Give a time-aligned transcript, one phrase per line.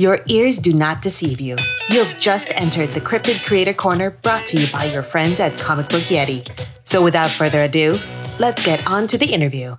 [0.00, 1.56] Your ears do not deceive you.
[1.90, 5.58] You have just entered the Cryptid Creator Corner brought to you by your friends at
[5.58, 6.48] Comic Book Yeti.
[6.84, 7.98] So without further ado,
[8.38, 9.74] let's get on to the interview.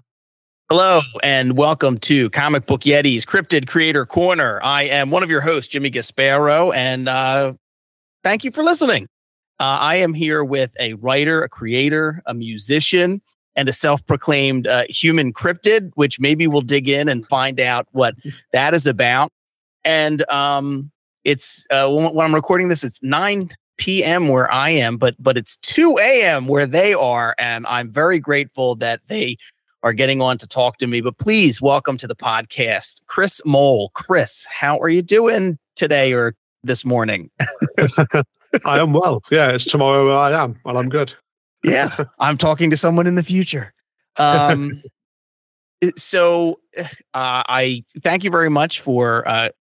[0.70, 4.60] Hello, and welcome to Comic Book Yeti's Cryptid Creator Corner.
[4.62, 7.54] I am one of your hosts, Jimmy Gasparo, and uh,
[8.22, 9.08] thank you for listening.
[9.58, 13.22] Uh, I am here with a writer, a creator, a musician,
[13.56, 17.88] and a self proclaimed uh, human cryptid, which maybe we'll dig in and find out
[17.92, 18.16] what
[18.52, 19.32] that is about.
[19.84, 20.92] And um,
[21.24, 24.28] it's uh, when, when I'm recording this, it's 9 p.m.
[24.28, 26.48] where I am, but but it's 2 a.m.
[26.48, 29.38] where they are, and I'm very grateful that they
[29.82, 31.02] are getting on to talk to me.
[31.02, 33.90] But please welcome to the podcast, Chris Mole.
[33.94, 37.32] Chris, how are you doing today or this morning?
[38.66, 39.24] I am well.
[39.32, 41.14] Yeah, it's tomorrow where I am, and I'm good.
[41.64, 43.74] yeah, I'm talking to someone in the future.
[44.18, 44.82] Um,
[45.96, 49.59] so uh, I thank you very much for uh, for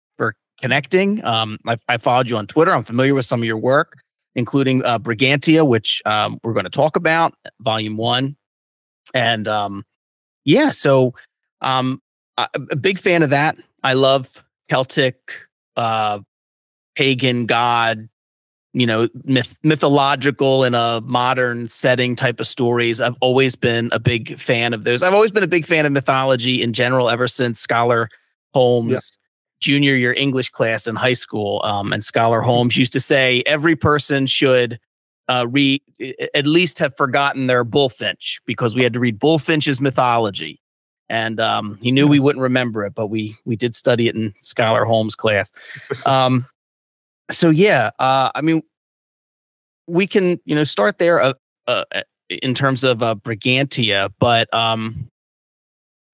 [0.61, 1.23] connecting.
[1.23, 2.71] Um, I, I, followed you on Twitter.
[2.71, 3.99] I'm familiar with some of your work,
[4.35, 8.35] including uh, Brigantia, which um, we're going to talk about, Volume One,
[9.13, 9.85] and um,
[10.43, 11.13] yeah, so
[11.61, 12.01] um,
[12.37, 13.57] I'm a big fan of that.
[13.83, 15.17] I love Celtic,
[15.75, 16.19] uh,
[16.95, 18.09] pagan god
[18.73, 23.99] you know myth, mythological in a modern setting type of stories i've always been a
[23.99, 27.27] big fan of those i've always been a big fan of mythology in general ever
[27.27, 28.09] since scholar
[28.53, 29.24] holmes yeah.
[29.61, 33.75] Junior year english class in high school um, and scholar holmes used to say every
[33.75, 34.79] person should
[35.27, 35.81] uh, read
[36.33, 40.61] at least have forgotten their Bulfinch because we had to read Bulfinch's mythology.
[41.09, 44.33] And um, he knew we wouldn't remember it but we we did study it in
[44.39, 45.51] scholar holmes class.
[46.05, 46.45] Um,
[47.31, 48.61] so yeah, uh, I mean,
[49.87, 51.33] we can you know start there uh,
[51.67, 51.83] uh,
[52.29, 55.09] in terms of uh, Brigantia, but um,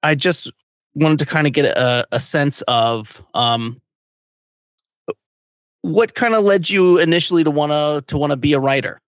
[0.03, 0.51] I just
[0.95, 3.81] wanted to kind of get a, a sense of um,
[5.81, 8.99] what kind of led you initially to want to to want to be a writer.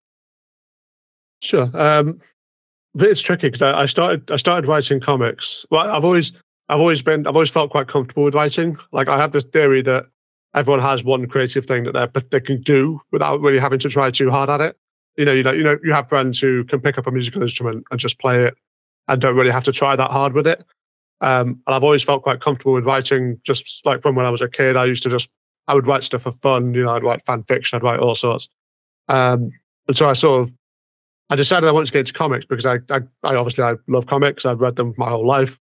[1.42, 2.20] Sure, um,
[2.94, 5.66] but it's tricky because I, I started I started writing comics.
[5.70, 6.32] Well, I've always
[6.68, 8.76] I've always been I've always felt quite comfortable with writing.
[8.92, 10.06] Like I have this theory that
[10.54, 14.10] everyone has one creative thing that they they can do without really having to try
[14.10, 14.76] too hard at it.
[15.16, 17.42] You know, you know, you know, you have friends who can pick up a musical
[17.42, 18.56] instrument and just play it
[19.06, 20.64] and don't really have to try that hard with it.
[21.20, 24.40] Um, and I've always felt quite comfortable with writing, just like from when I was
[24.40, 24.76] a kid.
[24.76, 25.30] I used to just
[25.68, 26.74] I would write stuff for fun.
[26.74, 28.48] You know, I'd write fan fiction, I'd write all sorts.
[29.08, 29.50] Um,
[29.88, 30.54] and so I sort of
[31.30, 34.06] I decided I wanted to get into comics because I, I, I obviously I love
[34.06, 34.44] comics.
[34.44, 35.58] I've read them my whole life.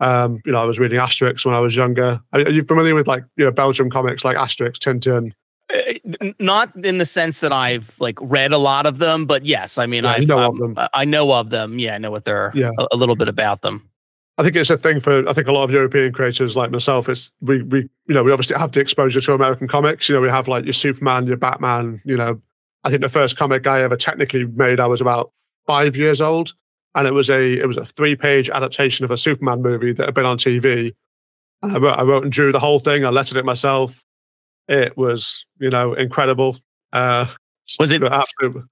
[0.00, 2.20] Um, you know, I was reading Asterix when I was younger.
[2.32, 5.32] Are, are, you familiar with like you know Belgium comics like Asterix, Tintin?
[5.72, 9.78] Uh, not in the sense that I've like read a lot of them, but yes,
[9.78, 10.88] I mean yeah, I know um, of them.
[10.92, 11.78] I know of them.
[11.78, 12.52] Yeah, I know what they're.
[12.54, 12.70] Yeah.
[12.78, 13.88] A, a, little bit about them.
[14.36, 17.08] I think it's a thing for I think a lot of European creators like myself.
[17.08, 20.08] It's we we you know we obviously have the exposure to American comics.
[20.08, 22.00] You know we have like your Superman, your Batman.
[22.04, 22.40] You know,
[22.82, 25.32] I think the first comic I ever technically made I was about
[25.66, 26.52] five years old
[26.94, 30.06] and it was a it was a three page adaptation of a Superman movie that
[30.06, 30.94] had been on TV.
[31.62, 33.04] I wrote, I wrote and drew the whole thing.
[33.04, 34.02] I lettered it myself.
[34.68, 36.58] It was you know incredible.
[36.92, 37.26] Uh,
[37.78, 38.02] was it?
[38.02, 38.64] Absolute,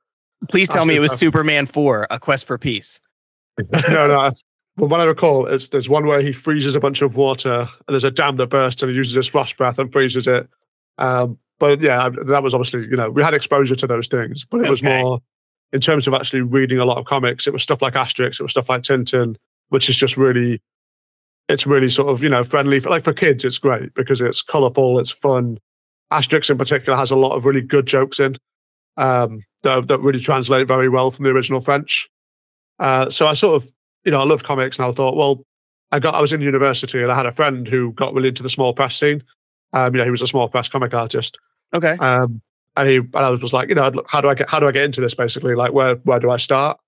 [0.49, 3.01] please tell me it was Superman Four: A Quest for Peace.
[3.89, 4.33] no, no.
[4.77, 7.89] Well, what I recall, it's there's one where he freezes a bunch of water, and
[7.89, 10.49] there's a dam that bursts, and he uses his frost breath and freezes it.
[10.99, 14.65] Um, but yeah, that was obviously you know we had exposure to those things, but
[14.65, 15.21] it was more
[15.73, 18.43] in terms of actually reading a lot of comics, it was stuff like Asterix, it
[18.43, 19.37] was stuff like Tintin,
[19.71, 20.61] which is just really,
[21.49, 22.79] it's really sort of, you know, friendly.
[22.79, 25.59] For, like for kids, it's great because it's colorful, it's fun.
[26.13, 28.37] Asterix in particular has a lot of really good jokes in
[28.99, 32.09] um, that, that really translate very well from the original French.
[32.79, 33.71] Uh, so I sort of,
[34.05, 35.45] you know, I loved comics and I thought, well,
[35.91, 38.43] I got, I was in university and I had a friend who got really into
[38.43, 39.23] the small press scene.
[39.73, 41.39] Um, you know, he was a small press comic artist.
[41.75, 41.97] Okay.
[41.99, 42.41] Um,
[42.77, 44.73] and he and I was like, you know, how do I get how do I
[44.73, 45.15] get into this?
[45.15, 46.79] Basically, like where where do I start?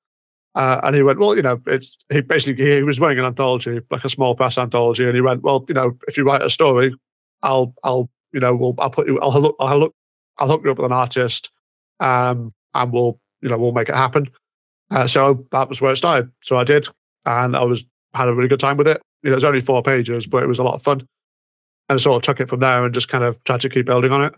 [0.54, 3.81] Uh, and he went, well, you know, it's he basically he was running an anthology,
[3.91, 6.50] like a small press anthology, and he went, well, you know, if you write a
[6.50, 6.94] story,
[7.42, 9.94] I'll I'll you know, we'll I'll put you I'll look I'll look
[10.38, 11.50] I'll hook you up with an artist,
[12.00, 14.31] um, and we'll you know we'll make it happen.
[14.90, 16.31] Uh, so that was where it started.
[16.43, 16.88] So I did,
[17.26, 17.85] and I was
[18.15, 19.00] had a really good time with it.
[19.23, 21.00] You know, it was only four pages, but it was a lot of fun,
[21.88, 23.87] and I sort of took it from there and just kind of tried to keep
[23.87, 24.35] building on it.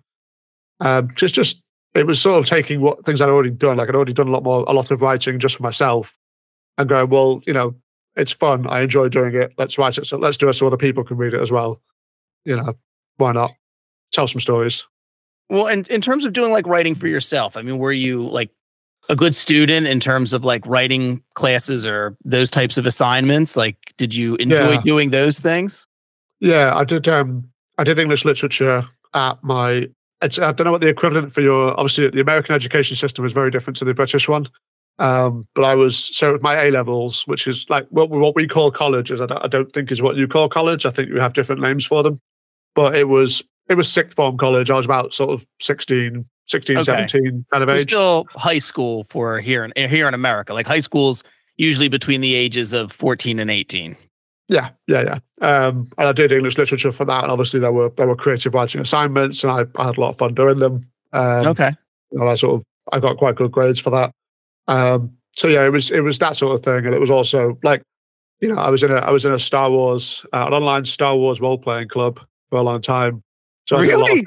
[0.80, 1.60] Um, just, just
[1.94, 3.76] it was sort of taking what things I'd already done.
[3.76, 6.16] Like I'd already done a lot more, a lot of writing just for myself,
[6.78, 7.74] and going, well, you know,
[8.16, 8.66] it's fun.
[8.66, 9.52] I enjoy doing it.
[9.58, 10.06] Let's write it.
[10.06, 11.80] So let's do it so other people can read it as well.
[12.44, 12.74] You know,
[13.16, 13.52] why not?
[14.12, 14.84] Tell some stories.
[15.48, 18.50] Well, and in terms of doing like writing for yourself, I mean, were you like
[19.08, 23.56] a good student in terms of like writing classes or those types of assignments?
[23.56, 24.82] Like, did you enjoy yeah.
[24.82, 25.86] doing those things?
[26.40, 27.08] Yeah, I did.
[27.08, 29.88] Um, I did English literature at my.
[30.22, 31.78] It's, I don't know what the equivalent for your.
[31.78, 34.48] Obviously, the American education system is very different to the British one.
[34.98, 38.48] Um, but I was so with my A levels, which is like what, what we
[38.48, 40.86] call college, is I don't, I don't think is what you call college.
[40.86, 42.20] I think you have different names for them.
[42.74, 44.70] But it was it was sixth form college.
[44.70, 46.84] I was about sort of 16, 16, okay.
[46.84, 47.82] 17 kind of so age.
[47.82, 50.54] Still high school for here in here in America.
[50.54, 51.24] Like high school's
[51.56, 53.96] usually between the ages of 14 and 18.
[54.48, 55.46] Yeah, yeah, yeah.
[55.46, 57.24] Um, and I did English literature for that.
[57.24, 60.10] And obviously there were there were creative writing assignments and I, I had a lot
[60.10, 60.88] of fun doing them.
[61.12, 61.72] Um, okay.
[62.12, 64.12] Know, I sort of I got quite good grades for that.
[64.68, 67.58] Um, so yeah, it was it was that sort of thing, and it was also
[67.62, 67.82] like,
[68.40, 70.84] you know, I was in a I was in a Star Wars uh, an online
[70.84, 73.22] Star Wars role playing club for a long time.
[73.66, 74.24] So really?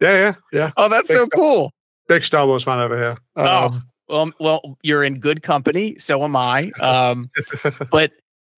[0.00, 0.70] Yeah, yeah, yeah.
[0.76, 1.72] Oh, that's big so cool.
[2.08, 3.16] Big Star Wars fan over here.
[3.36, 5.96] Oh, um, oh, well, well, you're in good company.
[5.98, 6.70] So am I.
[6.80, 7.30] Um,
[7.90, 8.12] but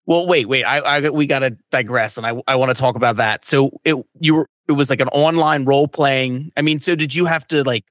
[0.05, 0.63] well, wait, wait.
[0.63, 3.45] I, I we got to digress, and I I want to talk about that.
[3.45, 6.51] So it you were it was like an online role playing.
[6.57, 7.85] I mean, so did you have to like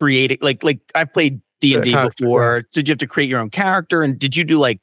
[0.00, 0.42] create it?
[0.42, 2.64] Like like I've played D and D before.
[2.70, 4.02] So did you have to create your own character?
[4.02, 4.80] And did you do like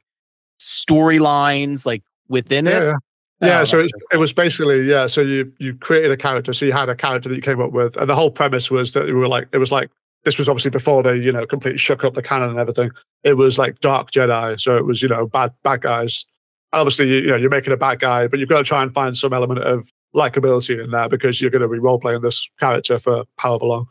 [0.61, 2.83] storylines like within yeah, it?
[2.83, 2.93] Yeah.
[3.41, 5.07] Yeah, oh, so it, it, was basically yeah.
[5.07, 7.71] So you you created a character, so you had a character that you came up
[7.71, 9.89] with, and the whole premise was that you were like it was like
[10.25, 12.91] this was obviously before they you know completely shook up the canon and everything.
[13.23, 16.25] It was like dark Jedi, so it was you know bad bad guys.
[16.73, 18.93] Obviously, you, you know you're making a bad guy, but you've got to try and
[18.93, 22.49] find some element of likability in there because you're going to be role playing this
[22.59, 23.85] character for however long.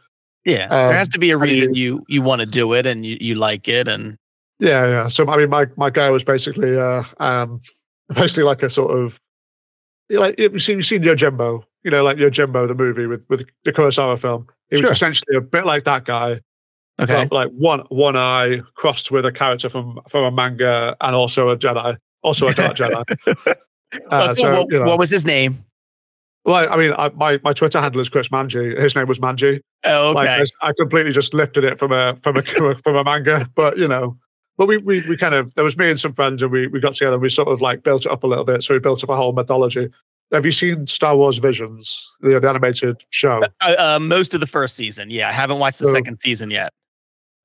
[0.44, 3.06] Yeah, um, there has to be a reason you you want to do it and
[3.06, 4.18] you, you like it and
[4.58, 5.08] yeah, yeah.
[5.08, 7.62] So I mean, my my guy was basically uh um
[8.14, 9.18] basically like a sort of
[10.10, 13.72] like you've seen you've seen Yojimbo, you know, like Yojimbo the movie with with the
[13.72, 14.46] Kurosawa film.
[14.70, 14.92] He was sure.
[14.92, 16.40] essentially a bit like that guy.
[17.00, 21.48] Okay, like one one eye crossed with a character from from a manga and also
[21.48, 23.04] a Jedi, also a dark Jedi.
[24.10, 25.64] Uh, so, what, you know, what was his name?
[26.44, 28.78] Well, I mean, I, my my Twitter handle is Chris Manji.
[28.78, 29.60] His name was Manji.
[29.84, 30.14] Oh, okay.
[30.14, 32.42] Like, I, I, completely just lifted it from a from a
[32.82, 34.18] from a manga, but you know,
[34.58, 36.80] but we, we we kind of there was me and some friends, and we we
[36.80, 37.14] got together.
[37.14, 38.62] and We sort of like built it up a little bit.
[38.64, 39.88] So we built up a whole mythology.
[40.32, 43.42] Have you seen Star Wars Visions, the, the animated show?
[43.62, 45.28] Uh, uh, most of the first season, yeah.
[45.28, 46.72] I haven't watched the so, second season yet.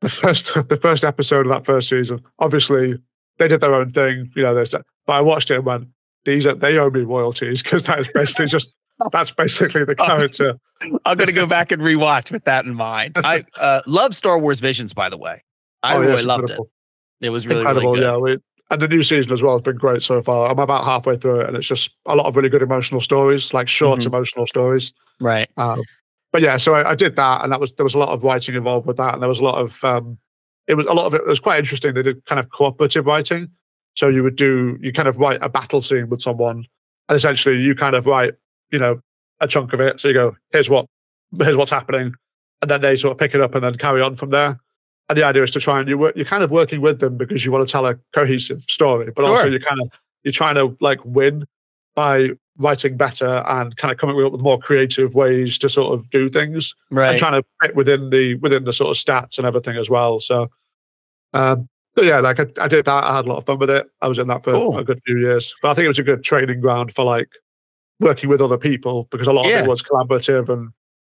[0.01, 2.97] The first the first episode of that first season, obviously
[3.37, 4.55] they did their own thing, you know.
[4.55, 4.73] This,
[5.05, 5.87] but I watched it and went,
[6.25, 8.73] "These are they owe me royalties because that is basically just
[9.11, 10.57] that's basically the character.
[10.81, 13.13] I'm going to go back and rewatch with that in mind.
[13.17, 15.43] I uh, love Star Wars Visions, by the way.
[15.83, 16.59] I oh, really yes, loved it.
[17.23, 17.93] It was really, incredible.
[17.93, 18.37] Really yeah, we,
[18.69, 20.49] and the new season as well has been great so far.
[20.49, 23.53] I'm about halfway through it, and it's just a lot of really good emotional stories,
[23.53, 24.07] like short mm-hmm.
[24.07, 24.93] emotional stories.
[25.19, 25.49] Right.
[25.57, 25.81] Um,
[26.31, 28.23] but yeah, so I, I, did that, and that was there was a lot of
[28.23, 30.17] writing involved with that, and there was a lot of um,
[30.67, 31.93] it was a lot of it, it was quite interesting.
[31.93, 33.49] They did kind of cooperative writing,
[33.93, 36.65] so you would do you kind of write a battle scene with someone,
[37.09, 38.33] and essentially you kind of write
[38.71, 38.99] you know
[39.39, 40.01] a chunk of it.
[40.01, 40.87] So you go, here's what,
[41.37, 42.13] here's what's happening,
[42.61, 44.59] and then they sort of pick it up and then carry on from there.
[45.09, 47.17] And the idea is to try and you work, you're kind of working with them
[47.17, 49.35] because you want to tell a cohesive story, but sure.
[49.35, 49.89] also you're kind of
[50.23, 51.45] you're trying to like win
[51.95, 56.09] by writing better and kind of coming up with more creative ways to sort of
[56.09, 57.09] do things right.
[57.09, 60.19] and trying to fit within the within the sort of stats and everything as well.
[60.19, 60.49] So,
[61.33, 63.03] um, but yeah, like I, I, did that.
[63.03, 63.87] I had a lot of fun with it.
[64.01, 64.77] I was in that for cool.
[64.77, 67.29] a good few years, but I think it was a good training ground for like
[67.99, 69.59] working with other people because a lot yeah.
[69.59, 70.71] of it was collaborative and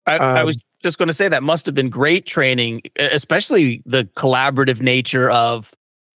[0.09, 2.83] I, um, I was um, just going to say that must have been great training
[2.97, 5.73] especially the collaborative nature of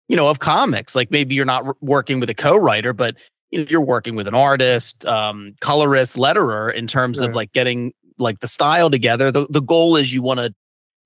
[0.09, 0.95] you know of comics.
[0.95, 3.17] Like maybe you're not working with a co-writer but
[3.50, 7.93] you know, you're working with an artist um colorist letterer in terms of like getting
[8.19, 9.31] like the style together.
[9.31, 10.55] The, the goal is you want to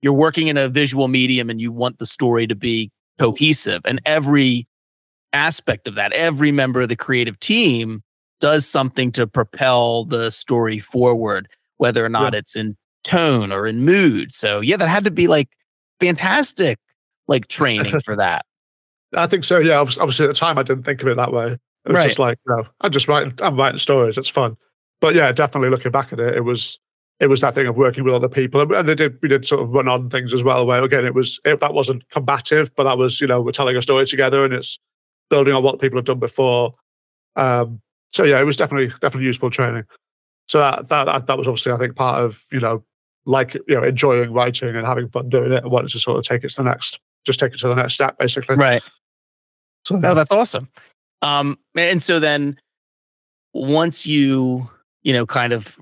[0.03, 3.81] you're working in a visual medium and you want the story to be cohesive.
[3.85, 4.67] And every
[5.33, 8.03] aspect of that every member of the creative team
[8.41, 12.41] does something to propel the story forward, whether or not yeah.
[12.41, 14.33] it's in tone or in mood.
[14.33, 15.49] So yeah, that had to be like
[16.01, 16.79] fantastic,
[17.29, 18.45] like training for that.
[19.15, 19.59] I think so.
[19.59, 21.53] Yeah, obviously at the time I didn't think of it that way.
[21.53, 22.07] It was right.
[22.07, 24.19] just like, you know, I'm just writing, I'm writing stories.
[24.19, 24.57] It's fun.
[25.01, 26.79] But yeah, definitely looking back at it, it was
[27.21, 29.63] it was that thing of working with other people, and they did we did sort
[29.63, 30.67] of run on things as well.
[30.67, 33.77] Where again, it was it, that wasn't combative, but that was you know we're telling
[33.77, 34.79] a story together, and it's
[35.31, 36.73] building on what people have done before.
[37.37, 37.81] Um,
[38.13, 39.85] so yeah, it was definitely definitely useful training.
[40.47, 42.85] So that that that was obviously I think part of you know
[43.27, 46.25] like you know enjoying writing and having fun doing it and wanting to sort of
[46.25, 48.57] take it to the next just take it to the next step basically.
[48.57, 48.83] Right.
[49.85, 50.69] So no, that's awesome.
[51.23, 52.59] Um, and so then
[53.53, 54.69] once you
[55.03, 55.79] you know kind of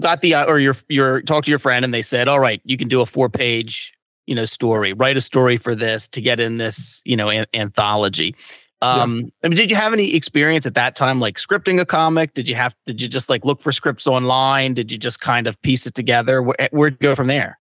[0.00, 2.76] got the or your your talk to your friend and they said all right you
[2.78, 3.92] can do a four page
[4.26, 7.46] you know story write a story for this to get in this you know an-
[7.52, 8.34] anthology
[8.82, 9.24] Um, yeah.
[9.44, 12.34] I mean, did you have any experience at that time, like scripting a comic?
[12.34, 12.74] Did you have?
[12.86, 14.74] Did you just like look for scripts online?
[14.74, 16.42] Did you just kind of piece it together?
[16.42, 17.58] Where, where'd you go from there?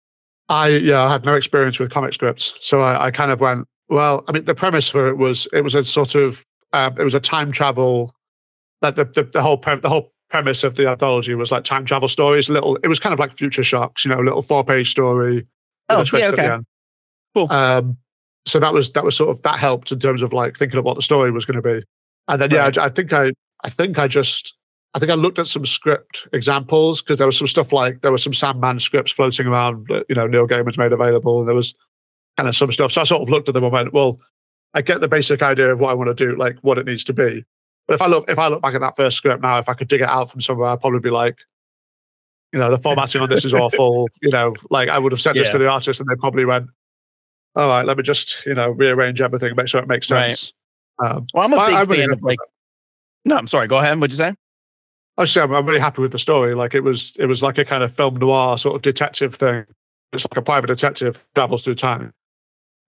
[0.49, 3.66] I yeah, I had no experience with comic scripts, so I, I kind of went.
[3.88, 7.04] Well, I mean, the premise for it was it was a sort of uh, it
[7.04, 8.14] was a time travel.
[8.83, 11.85] That the, the the whole pre- the whole premise of the anthology was like time
[11.85, 12.49] travel stories.
[12.49, 15.47] Little, it was kind of like Future Shocks, you know, little four page story.
[15.88, 16.59] Oh, yeah, okay.
[17.35, 17.47] Cool.
[17.50, 17.99] Um,
[18.46, 20.84] so that was that was sort of that helped in terms of like thinking of
[20.84, 21.84] what the story was going to be.
[22.28, 22.74] And then right.
[22.74, 23.32] yeah, I, I, think I
[23.62, 24.54] I think I just
[24.94, 28.12] I think I looked at some script examples because there was some stuff like there
[28.12, 31.54] was some Sandman scripts floating around that you know Neil Gaiman's made available, and there
[31.54, 31.74] was
[32.36, 32.92] kind of some stuff.
[32.92, 34.20] So I sort of looked at them and went, well,
[34.74, 37.04] I get the basic idea of what I want to do, like what it needs
[37.04, 37.44] to be.
[37.86, 39.74] But if I look if I look back at that first script now, if I
[39.74, 41.38] could dig it out from somewhere, I'd probably be like,
[42.52, 44.08] you know, the formatting on this is awful.
[44.22, 45.42] You know, like I would have sent yeah.
[45.42, 46.68] this to the artist, and they probably went,
[47.56, 50.52] all right, let me just you know rearrange everything, make sure it makes sense.
[51.00, 51.11] Right.
[51.11, 52.38] Um, well, I'm a big I, fan of like.
[53.25, 53.66] No, I'm sorry.
[53.68, 53.99] Go ahead.
[53.99, 54.34] What'd you say?
[55.16, 56.54] I say I'm, I'm really happy with the story.
[56.54, 59.64] Like it was, it was like a kind of film noir sort of detective thing.
[60.12, 62.12] It's like a private detective travels through time.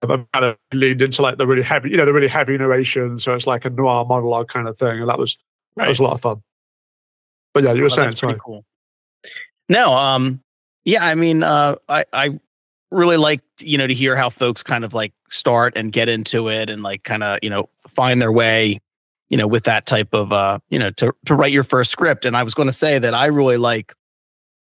[0.02, 3.18] i kind of leaned into like the really heavy, you know, the really heavy narration.
[3.18, 5.36] So it's like a noir monologue kind of thing, and that was
[5.76, 5.84] right.
[5.84, 6.42] that was a lot of fun.
[7.54, 8.64] But yeah, you were saying, it's pretty cool.
[9.68, 10.40] No, um,
[10.84, 12.38] yeah, I mean, uh, I I
[12.90, 16.48] really like you know to hear how folks kind of like start and get into
[16.48, 18.80] it and like kind of you know find their way
[19.28, 22.24] you know with that type of uh you know to to write your first script.
[22.24, 23.92] And i was going to say that i really like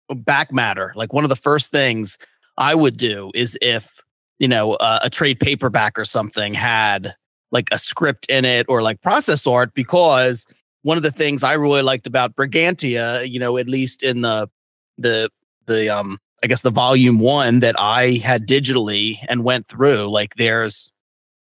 [0.10, 0.94] back matter.
[0.96, 2.18] Like one of the first things
[2.58, 4.02] i would do is if
[4.40, 7.16] you know uh, a trade paperback or something had
[7.52, 10.46] like a script in it or like process art because
[10.84, 14.50] one of the things i really liked about brigantia you know at least in the
[14.98, 15.30] the
[15.68, 20.36] the um I guess the volume one that I had digitally and went through, like
[20.36, 20.92] there's,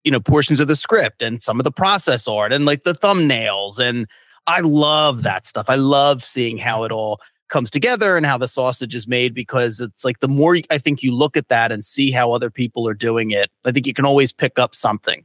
[0.04, 2.92] you know, portions of the script and some of the process art and like the
[2.92, 3.78] thumbnails.
[3.78, 4.06] And
[4.46, 5.70] I love that stuff.
[5.70, 9.80] I love seeing how it all comes together and how the sausage is made because
[9.80, 12.86] it's like the more I think you look at that and see how other people
[12.86, 15.24] are doing it, I think you can always pick up something.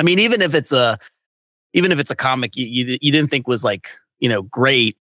[0.00, 0.98] I mean, even if it's a,
[1.74, 4.96] even if it's a comic you, you, you didn't think was like, you know, great,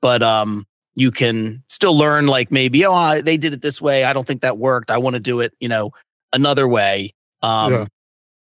[0.00, 0.66] but um,
[1.00, 4.04] you can still learn like maybe oh they did it this way.
[4.04, 4.90] I don't think that worked.
[4.90, 5.92] I want to do it you know
[6.30, 7.14] another way.
[7.42, 7.86] Um yeah.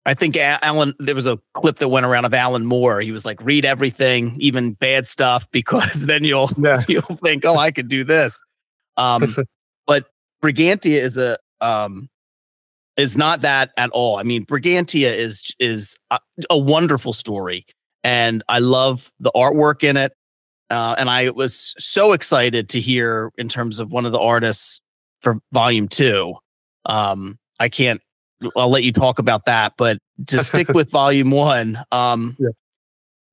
[0.06, 3.02] i think alan there was a clip that went around of alan moore.
[3.02, 6.84] He was like read everything even bad stuff because then you'll yeah.
[6.88, 8.40] you'll think oh i could do this
[8.96, 9.36] um
[9.88, 10.06] but
[10.44, 12.08] brigantia is a um
[12.96, 14.20] is not that at all.
[14.20, 16.20] I mean brigantia is is a,
[16.52, 17.66] a wonderful story
[18.04, 20.14] and i love the artwork in it
[20.70, 24.82] uh, and I was so excited to hear in terms of one of the artists
[25.22, 26.36] for volume two.
[26.86, 28.02] Um, I can't,
[28.56, 32.50] I'll let you talk about that, but to stick with volume one, um, yeah.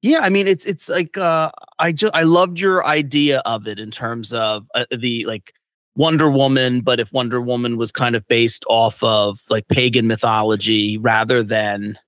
[0.03, 0.19] yeah.
[0.21, 3.91] I mean, it's, it's like, uh, I just, I loved your idea of it in
[3.91, 5.53] terms of uh, the like
[5.97, 10.99] Wonder Woman, but if Wonder Woman was kind of based off of like pagan mythology
[10.99, 11.99] rather than,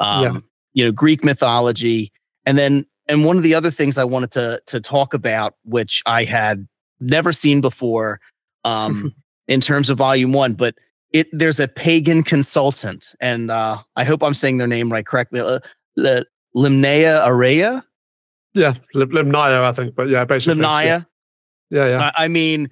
[0.00, 0.40] um, yeah.
[0.74, 2.12] you know, Greek mythology.
[2.44, 6.02] And then and one of the other things I wanted to to talk about, which
[6.06, 6.66] I had
[7.00, 8.20] never seen before,
[8.64, 9.14] um,
[9.48, 10.74] in terms of Volume One, but
[11.12, 15.40] it there's a pagan consultant, and uh, I hope I'm saying their name right correctly.
[15.40, 15.60] Uh,
[15.96, 17.82] the Limnea Araya.
[18.54, 20.60] Yeah, Limnaya, I think, but yeah, basically.
[20.60, 21.06] Limnaya.
[21.70, 22.10] Yeah, yeah.
[22.16, 22.70] I, I mean,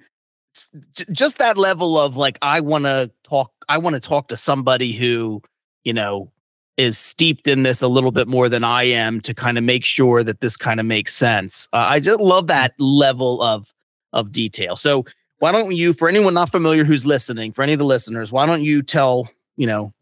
[1.11, 3.51] just that level of like, I want to talk.
[3.67, 5.41] I want to talk to somebody who,
[5.83, 6.31] you know,
[6.77, 9.85] is steeped in this a little bit more than I am to kind of make
[9.85, 11.67] sure that this kind of makes sense.
[11.73, 13.71] Uh, I just love that level of
[14.13, 14.75] of detail.
[14.75, 15.05] So
[15.39, 18.45] why don't you, for anyone not familiar who's listening, for any of the listeners, why
[18.45, 19.93] don't you tell you know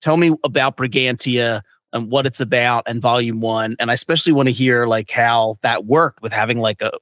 [0.00, 4.48] tell me about Brigantia and what it's about and Volume One, and I especially want
[4.48, 6.92] to hear like how that worked with having like a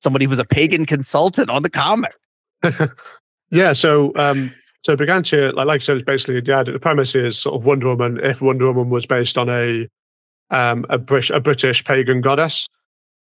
[0.00, 2.14] somebody who was a pagan consultant on the comic.
[3.50, 7.38] yeah, so um, so Brigantia, like, like I said, it's basically yeah, the premise is
[7.38, 8.18] sort of Wonder Woman.
[8.22, 9.88] If Wonder Woman was based on a
[10.50, 12.66] um, a British a British pagan goddess,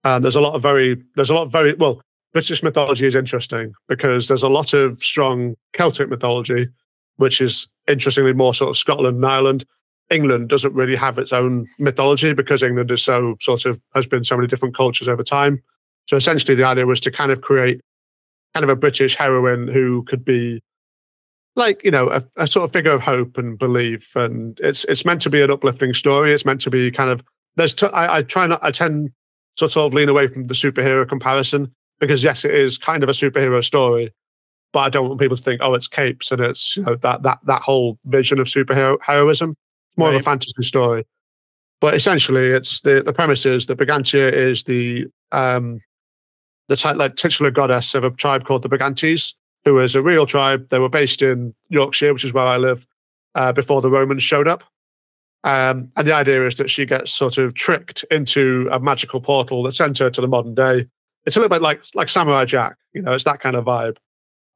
[0.04, 2.02] um, there's a lot of very there's a lot of very well
[2.34, 6.68] British mythology is interesting because there's a lot of strong Celtic mythology,
[7.16, 9.66] which is interestingly more sort of Scotland and Ireland.
[10.12, 14.26] England doesn't really have its own mythology because England is so sort of has been
[14.26, 15.64] so many different cultures over time.
[16.08, 17.80] So essentially, the idea was to kind of create
[18.54, 20.62] kind of a British heroine who could be
[21.56, 25.06] like you know a, a, sort of figure of hope and belief and it's it's
[25.06, 26.34] meant to be an uplifting story.
[26.34, 27.24] It's meant to be kind of
[27.56, 29.12] there's t- I, I try not i tend
[29.58, 33.10] to sort of lean away from the superhero comparison because yes it is kind of
[33.10, 34.14] a superhero story
[34.74, 37.24] but i don't want people to think oh it's capes and it's you know that
[37.24, 39.52] that that whole vision of superhero heroism.
[39.52, 40.16] It's more right.
[40.16, 41.06] of a fantasy story.
[41.82, 45.82] But essentially, it's the the premise is that Brigantia is the um,
[46.68, 49.34] the t- like, titular goddess of a tribe called the Brigantes,
[49.66, 50.70] who is a real tribe.
[50.70, 52.86] They were based in Yorkshire, which is where I live,
[53.34, 54.64] uh, before the Romans showed up.
[55.44, 59.62] Um, and the idea is that she gets sort of tricked into a magical portal
[59.64, 60.88] that sends her to the modern day.
[61.26, 63.98] It's a little bit like like Samurai Jack, you know, it's that kind of vibe.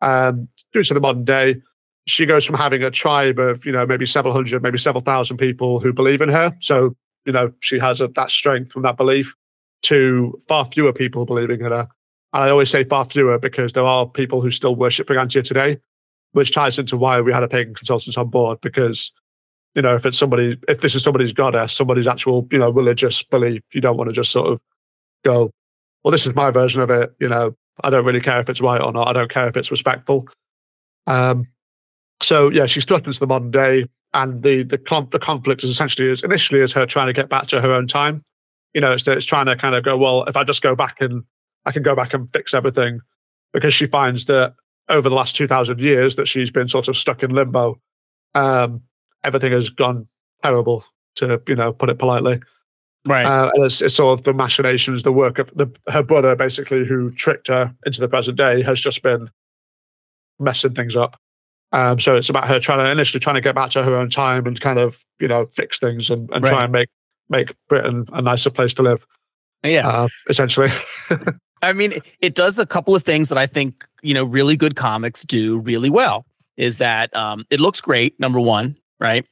[0.02, 1.62] Um, due to the modern day,
[2.08, 5.38] she goes from having a tribe of you know maybe several hundred, maybe several thousand
[5.38, 6.56] people who believe in her.
[6.60, 9.36] So you know she has a, that strength from that belief
[9.84, 11.88] to far fewer people believing in her.
[12.34, 15.80] And I always say far fewer because there are people who still worship Brigantia today,
[16.34, 19.12] which ties into why we had a pagan consultant on board because
[19.76, 23.22] you know, if it's somebody, if this is somebody's goddess, somebody's actual, you know, religious
[23.24, 24.60] belief, you don't want to just sort of
[25.24, 25.52] go,
[26.04, 27.14] well, this is my version of it.
[27.20, 29.08] You know, I don't really care if it's right or not.
[29.08, 30.28] I don't care if it's respectful.
[31.08, 31.48] Um,
[32.22, 36.10] so yeah, she's thrust into the modern day, and the the, the conflict is essentially
[36.10, 38.22] is initially is her trying to get back to her own time.
[38.74, 40.98] You know, it's, it's trying to kind of go, well, if I just go back
[41.00, 41.24] and
[41.66, 43.02] I can go back and fix everything,
[43.54, 44.56] because she finds that
[44.88, 47.80] over the last two thousand years that she's been sort of stuck in limbo.
[48.36, 48.82] Um,
[49.24, 50.08] everything has gone
[50.44, 50.84] terrible,
[51.16, 52.42] to you know put it politely.
[53.06, 53.26] Right.
[53.26, 57.12] Uh, it's, it's, sort of the machinations, the work of the, her brother, basically, who
[57.12, 59.30] tricked her into the present day, has just been
[60.38, 61.18] messing things up.
[61.72, 64.10] Um, so it's about her trying to initially trying to get back to her own
[64.10, 66.52] time and kind of you know fix things and, and right.
[66.52, 66.90] try and make
[67.30, 69.06] make Britain a nicer place to live.
[69.64, 70.70] Yeah, uh, essentially.
[71.62, 74.76] I mean, it does a couple of things that I think you know really good
[74.76, 76.26] comics do really well.
[76.58, 79.26] Is that um, it looks great, number one, right?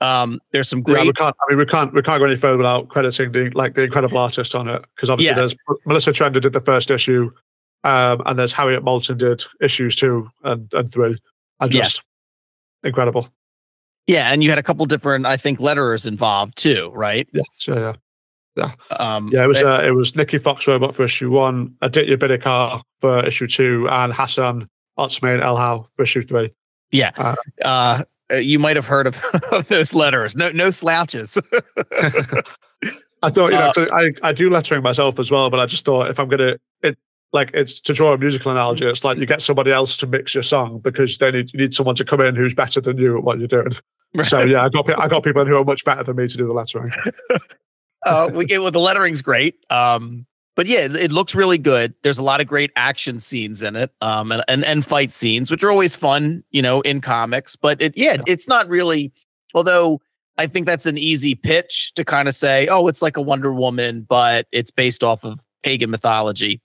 [0.00, 0.98] Um, there's some great.
[0.98, 1.36] Yeah, we can't.
[1.40, 1.94] I mean, we can't.
[1.94, 5.08] We can't go any further without crediting the like the incredible artist on it because
[5.08, 5.34] obviously yeah.
[5.34, 5.54] there's
[5.86, 7.30] Melissa Trender did the first issue,
[7.84, 11.16] um, and there's Harriet Moulton did issues two and and three,
[11.60, 12.02] and just
[12.82, 12.88] yeah.
[12.88, 13.28] incredible.
[14.06, 17.28] Yeah, and you had a couple different, I think, letterers involved too, right?
[17.32, 17.92] Yeah, sure, yeah.
[18.56, 19.44] Yeah, um, yeah.
[19.44, 23.46] It was uh, it was Nikki Fox Robot for issue one, Aditya Bidikar for issue
[23.46, 24.68] two, and Hassan
[24.98, 26.52] Otsmane-Elhaou for issue three.
[26.90, 30.36] Yeah, uh, uh, uh, you might have heard of, of those letters.
[30.36, 31.38] No, no slouches.
[33.24, 35.84] I thought, you know, uh, I, I do lettering myself as well, but I just
[35.84, 36.98] thought if I'm gonna, it
[37.32, 38.84] like it's to draw a musical analogy.
[38.84, 41.94] It's like you get somebody else to mix your song because then you need someone
[41.96, 43.68] to come in who's better than you at what you're doing.
[43.68, 43.78] Right.
[44.26, 46.46] So yeah, I got I got people who are much better than me to do
[46.46, 46.92] the lettering.
[48.04, 49.56] Uh, we get well, the lettering's great.
[49.70, 51.94] Um, but yeah, it, it, looks really good.
[52.02, 55.50] There's a lot of great action scenes in it, um, and, and and fight scenes,
[55.50, 57.56] which are always fun, you know, in comics.
[57.56, 59.12] But it, yeah, it's not really.
[59.54, 60.00] Although
[60.38, 63.52] I think that's an easy pitch to kind of say, oh, it's like a Wonder
[63.52, 66.60] Woman, but it's based off of pagan mythology.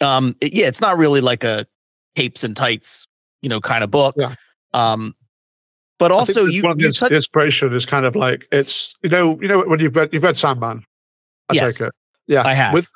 [0.00, 1.66] Um, it, yeah, it's not really like a
[2.14, 3.06] capes and tights,
[3.42, 4.14] you know, kind of book.
[4.18, 4.34] Yeah.
[4.72, 5.14] Um,
[5.98, 9.48] but also you, one the touch- inspiration is kind of like it's you know you
[9.48, 10.84] know when you've read you've read Sandman.
[11.48, 11.74] I yes.
[11.74, 11.94] take it.
[12.26, 12.74] Yeah, I have.
[12.74, 12.88] With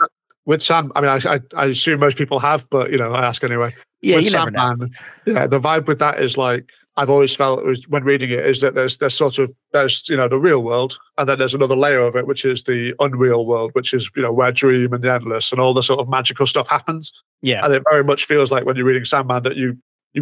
[0.47, 3.25] with Sam, I mean, I, I, I assume most people have, but you know, I
[3.25, 3.75] ask anyway.
[4.03, 4.89] Yeah, with you Sandman, never know.
[5.27, 8.61] Yeah, the vibe with that is like I've always felt was, when reading it is
[8.61, 11.77] that there's there's sort of there's you know the real world, and then there's another
[11.77, 15.05] layer of it, which is the unreal world, which is you know where dream and
[15.05, 17.13] the endless and all the sort of magical stuff happens.
[17.43, 19.79] Yeah, and it very much feels like when you're reading Sandman that you you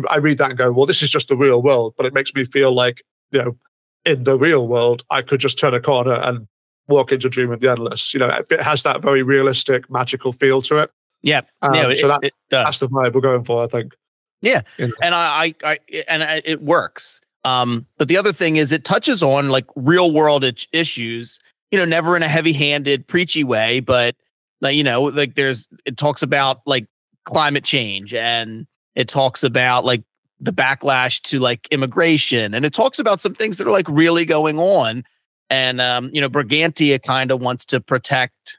[0.09, 2.35] I read that and go, well, this is just the real world, but it makes
[2.35, 3.57] me feel like you know
[4.05, 6.47] in the real world I could just turn a corner and
[6.89, 8.13] walk into Dream of the Endless.
[8.13, 10.91] You know, it has that very realistic, magical feel to it.
[11.23, 11.95] Yeah, um, yeah.
[11.95, 13.95] so that, that's the vibe we're going for, I think.
[14.41, 14.95] Yeah, you know?
[15.03, 17.21] and I, I, I, and I, it works.
[17.45, 21.41] Um, but the other thing is, it touches on like real world issues.
[21.71, 24.17] You know, never in a heavy handed, preachy way, but
[24.61, 26.87] like you know, like there's it talks about like
[27.25, 28.67] climate change and
[28.99, 30.03] it talks about like
[30.39, 34.27] the backlash to like immigration and it talks about some things that are like really
[34.27, 35.03] going on
[35.51, 38.59] and um, you know, Brigantia kind of wants to protect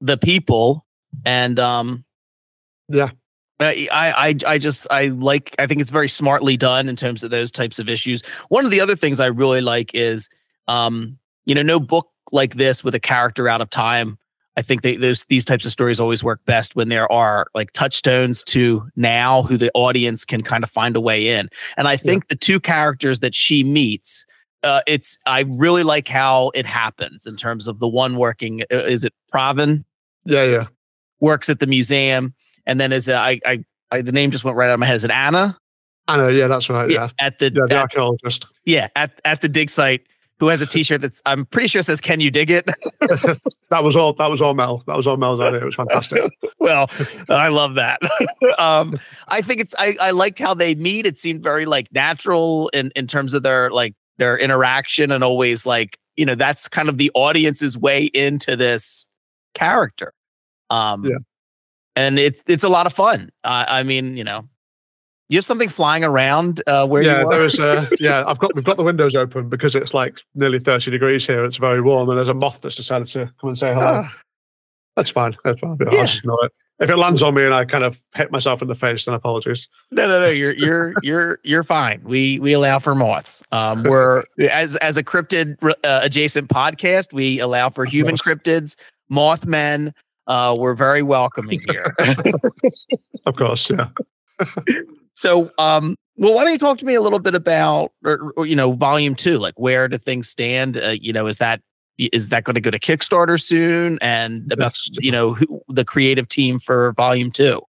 [0.00, 0.86] the people,
[1.24, 2.04] and um,
[2.88, 3.10] yeah,
[3.60, 7.30] I, I I just I like I think it's very smartly done in terms of
[7.30, 8.22] those types of issues.
[8.48, 10.30] One of the other things I really like is
[10.66, 14.18] um, you know, no book like this with a character out of time.
[14.56, 17.72] I think they, those these types of stories always work best when there are like
[17.72, 21.48] touchstones to now who the audience can kind of find a way in.
[21.76, 22.26] And I think yeah.
[22.30, 24.24] the two characters that she meets
[24.64, 28.62] uh, it's I really like how it happens in terms of the one working.
[28.62, 29.84] Uh, is it Pravin?
[30.24, 30.66] Yeah, yeah.
[31.20, 32.34] Works at the museum,
[32.66, 34.86] and then is it, I, I, I the name just went right out of my
[34.86, 34.96] head.
[34.96, 35.58] Is it Anna?
[36.08, 36.90] Anna, yeah, that's right.
[36.90, 37.26] Yeah, yeah.
[37.26, 38.46] at the yeah, the at, archaeologist.
[38.64, 40.06] Yeah, at at the dig site,
[40.44, 42.66] who has a T-shirt that's I'm pretty sure says "Can you dig it?"
[43.70, 44.12] that was all.
[44.12, 44.84] That was all Mel.
[44.86, 45.60] That was all Mel's idea.
[45.60, 46.22] It was fantastic.
[46.58, 46.90] well,
[47.30, 48.00] I love that.
[48.58, 49.74] um, I think it's.
[49.78, 51.06] I I liked how they meet.
[51.06, 55.64] It seemed very like natural in in terms of their like their interaction and always
[55.66, 59.08] like you know that's kind of the audience's way into this
[59.54, 60.12] character.
[60.70, 61.16] Um, Yeah.
[61.96, 63.30] and it's it's a lot of fun.
[63.42, 64.48] Uh, I mean, you know,
[65.28, 67.30] you have something flying around uh, where yeah, you are.
[67.30, 67.58] there is.
[67.58, 71.26] Uh, yeah, I've got we've got the windows open because it's like nearly thirty degrees
[71.26, 71.44] here.
[71.44, 74.04] It's very warm, and there's a moth that's decided to come and say hello.
[74.04, 74.12] Ah.
[74.96, 75.36] That's fine.
[75.44, 75.76] That's fine.
[75.80, 75.86] Yeah.
[75.86, 76.52] I'll just ignore it.
[76.80, 79.14] If it lands on me and I kind of hit myself in the face, then
[79.14, 79.68] apologies.
[79.92, 80.28] No, no, no.
[80.28, 82.02] You're you're you're you're fine.
[82.04, 83.42] We we allow for moths.
[83.52, 88.74] Um, we're as as a cryptid uh, adjacent podcast, we allow for human cryptids,
[89.08, 89.92] mothmen.
[90.26, 91.94] Uh, we're very welcoming here.
[93.26, 93.88] Of course, yeah.
[95.14, 98.46] So, um, well, why don't you talk to me a little bit about, or, or,
[98.46, 99.38] you know, volume two?
[99.38, 100.76] Like, where do things stand?
[100.76, 101.60] Uh, you know, is that
[101.96, 103.98] is that going to go to Kickstarter soon?
[104.00, 104.90] And about Yes.
[104.94, 107.62] you know who, the creative team for volume two.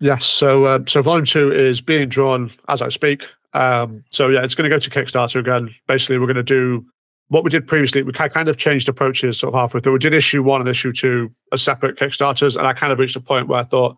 [0.00, 0.26] Yes.
[0.26, 3.22] So, uh, so volume two is being drawn as I speak.
[3.52, 5.74] Um, so yeah, it's going to go to Kickstarter again.
[5.86, 6.84] Basically, we're going to do
[7.28, 8.02] what we did previously.
[8.02, 9.94] We kind of changed approaches sort of halfway through.
[9.94, 13.16] We did issue one and issue two as separate Kickstarters, and I kind of reached
[13.16, 13.96] a point where I thought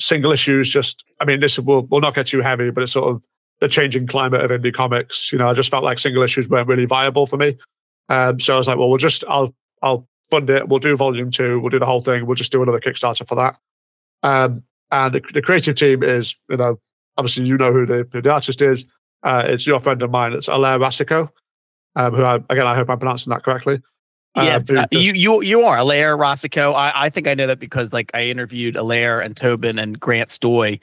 [0.00, 1.04] single issues just.
[1.20, 3.22] I mean, this will will not get too heavy, but it's sort of
[3.60, 5.32] the changing climate of indie comics.
[5.32, 7.58] You know, I just felt like single issues weren't really viable for me.
[8.08, 10.68] Um, so I was like, well, we'll just I'll I'll fund it.
[10.68, 11.60] We'll do volume two.
[11.60, 12.26] We'll do the whole thing.
[12.26, 13.58] We'll just do another Kickstarter for that.
[14.22, 16.78] Um, and the, the creative team is, you know,
[17.16, 18.84] obviously you know who the, who the artist is.
[19.22, 20.32] Uh, it's your friend of mine.
[20.32, 21.28] It's Alaire Rasico,
[21.96, 23.80] um, who I, again I hope I'm pronouncing that correctly.
[24.34, 26.74] Uh, who's uh, the- you you you are Alaire Rossico.
[26.74, 30.30] I, I think I know that because like I interviewed Alaire and Tobin and Grant
[30.30, 30.80] Stoy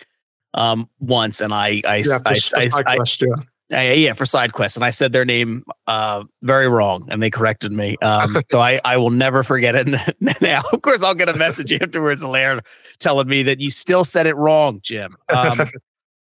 [0.53, 3.77] um once, and I I yeah, I, for- I, I, SideQuest, yeah.
[3.79, 7.29] I- yeah for side quest, and I said their name uh very wrong, and they
[7.29, 7.97] corrected me.
[8.01, 9.87] Um, so I I will never forget it.
[10.41, 12.61] now, of course, I'll get a message afterwards, Alaire,
[12.99, 15.15] telling me that you still said it wrong, Jim.
[15.29, 15.69] Um,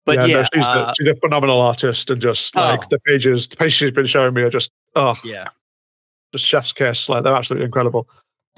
[0.06, 2.88] but no, yeah, she's, uh, a, she's a phenomenal artist, and just like Oh.
[2.90, 5.48] the pages, the pages she's been showing me are just oh, yeah,
[6.34, 7.10] just chef's kiss.
[7.10, 8.08] Like they're absolutely incredible.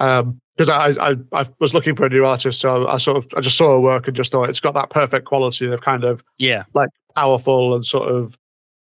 [0.00, 3.26] Um, because I, I I was looking for a new artist, so I sort of
[3.36, 6.04] I just saw her work and just thought it's got that perfect quality of kind
[6.04, 8.36] of yeah, like powerful and sort of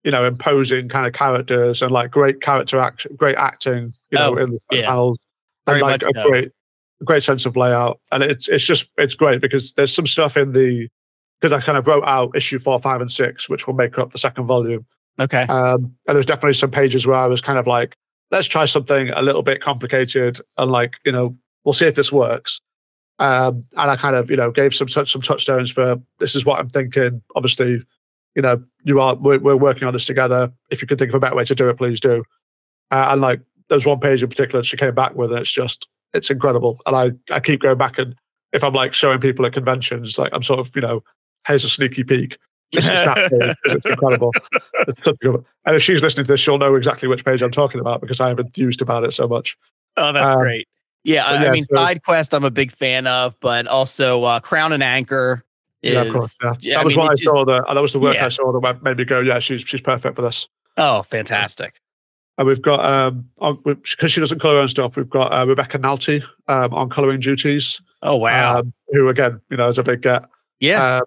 [0.04, 4.34] you know imposing kind of characters and like great character action, great acting, you know,
[4.38, 4.88] Oh, in the yeah.
[4.88, 5.18] panels,
[5.66, 6.30] Very and like a so.
[6.30, 6.52] great
[7.06, 10.52] great sense of layout, and it's it's just it's great because there's some stuff in
[10.52, 10.90] the
[11.40, 14.12] because I kind of wrote out issue four, five, and six, which will make up
[14.12, 14.86] the second volume.
[15.20, 17.96] okay, Um, and there's definitely some pages where I was kind of like,
[18.32, 22.12] let's try something a little bit complicated and like, you know, we'll see if this
[22.12, 22.62] works.
[23.20, 26.60] Um, and I kind of, you know, gave some some touchstones for this is what
[26.60, 27.22] I'm thinking.
[27.36, 27.84] Obviously,
[28.36, 30.52] you know, you are we're, we're working on this together.
[30.72, 32.24] If you could think of a better way to do it, please do.
[32.89, 35.52] Uh, and like, there's one page in particular that she came back with, and it's
[35.52, 36.80] just it's incredible.
[36.88, 38.15] And I I keep going back and
[38.54, 41.04] if I'm like showing people at conventions, like I'm sort of, you know,
[41.48, 42.38] here's a sneaky peek.
[42.74, 44.32] Just a snap page, it's incredible.
[44.88, 45.46] It's such a good.
[45.66, 48.20] And if she's listening to this, she'll know exactly which page I'm talking about because
[48.22, 49.58] I have enthused about it so much.
[49.98, 50.68] Oh, that's Um, great.
[51.04, 54.24] Yeah, I, but I mean, so- Side Quest, I'm a big fan of, but also
[54.24, 55.44] uh, Crown and Anchor
[55.82, 55.94] is.
[55.96, 56.36] yeah, of course.
[56.42, 57.44] Yeah, yeah, that I was mean, what I just- saw.
[57.46, 58.28] That that was the work Yeah.
[58.28, 60.48] I saw that made me go, yeah, she's she's perfect for this.
[60.78, 61.82] Oh, fantastic.
[62.38, 63.28] And we've got um
[63.66, 64.96] because she doesn't color her own stuff.
[64.96, 67.82] We've got uh, Rebecca Nalty um, on coloring duties.
[68.04, 68.60] Oh, wow.
[68.60, 70.24] um, who again, you know, is a big get.
[70.60, 70.98] yeah.
[70.98, 71.02] Um,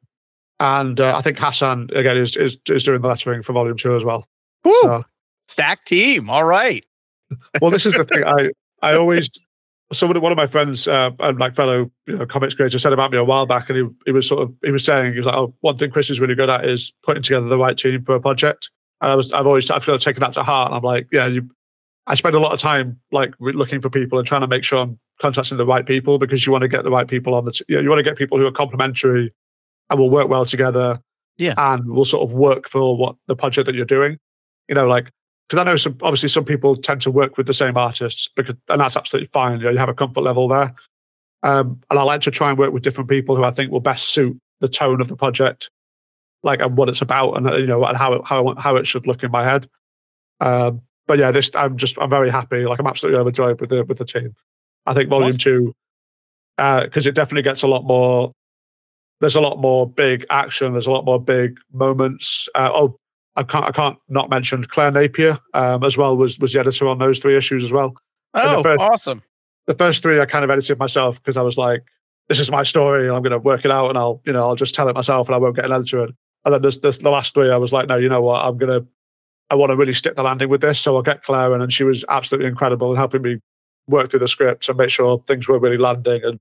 [0.60, 3.96] and uh, I think Hassan again is, is is doing the lettering for volume two
[3.96, 4.26] as well.
[4.64, 4.72] Woo!
[4.82, 5.04] So,
[5.46, 6.30] Stack team.
[6.30, 6.84] All right.
[7.60, 8.24] well, this is the thing.
[8.24, 8.50] I
[8.82, 9.28] I always
[9.92, 13.10] someone one of my friends uh, and like fellow you know comics creators said about
[13.10, 15.26] me a while back, and he he was sort of he was saying he was
[15.26, 18.04] like, oh, one thing Chris is really good at is putting together the right team
[18.04, 18.70] for a project.
[19.00, 20.70] And I was I've always I feel taken that to heart.
[20.70, 21.48] And I'm like, yeah, you.
[22.06, 24.78] I spend a lot of time like looking for people and trying to make sure
[24.78, 27.52] I'm contacting the right people because you want to get the right people on the
[27.52, 29.32] t- you, know, you want to get people who are complementary
[29.94, 31.00] and will work well together.
[31.36, 31.54] Yeah.
[31.56, 34.18] and we'll sort of work for what the project that you're doing.
[34.68, 35.10] You know, like
[35.48, 38.54] because I know some obviously some people tend to work with the same artists because
[38.68, 39.58] and that's absolutely fine.
[39.58, 40.74] You, know, you have a comfort level there.
[41.42, 43.80] Um, and I like to try and work with different people who I think will
[43.80, 45.70] best suit the tone of the project,
[46.42, 48.86] like and what it's about, and uh, you know and how it, how how it
[48.86, 49.68] should look in my head.
[50.40, 52.64] Um, but yeah, this I'm just I'm very happy.
[52.64, 54.34] Like I'm absolutely overjoyed with the with the team.
[54.86, 55.38] I think volume Awesome.
[55.38, 55.74] two
[56.56, 58.32] because it definitely gets a lot more.
[59.24, 60.72] There's a lot more big action.
[60.72, 62.46] There's a lot more big moments.
[62.54, 62.98] Uh, oh,
[63.36, 66.86] I can't I can't not mention Claire Napier um, as well was was the editor
[66.88, 67.94] on those three issues as well.
[68.34, 69.22] And the Oh, first- awesome.
[69.66, 71.82] The first three I kind of edited myself because I was like,
[72.28, 74.42] this is my story and I'm going to work it out and I'll you know
[74.46, 76.04] I'll just tell it myself and I won't get an editor.
[76.04, 76.14] in.
[76.44, 78.58] And then there's, there's the last three I was like, no, you know what, I'm
[78.58, 78.82] gonna
[79.50, 80.78] I want to really stick the landing with this.
[80.80, 83.38] So I'll get Claire in and she was absolutely incredible in helping me
[83.88, 86.38] work through the scripts and make sure things were really landing and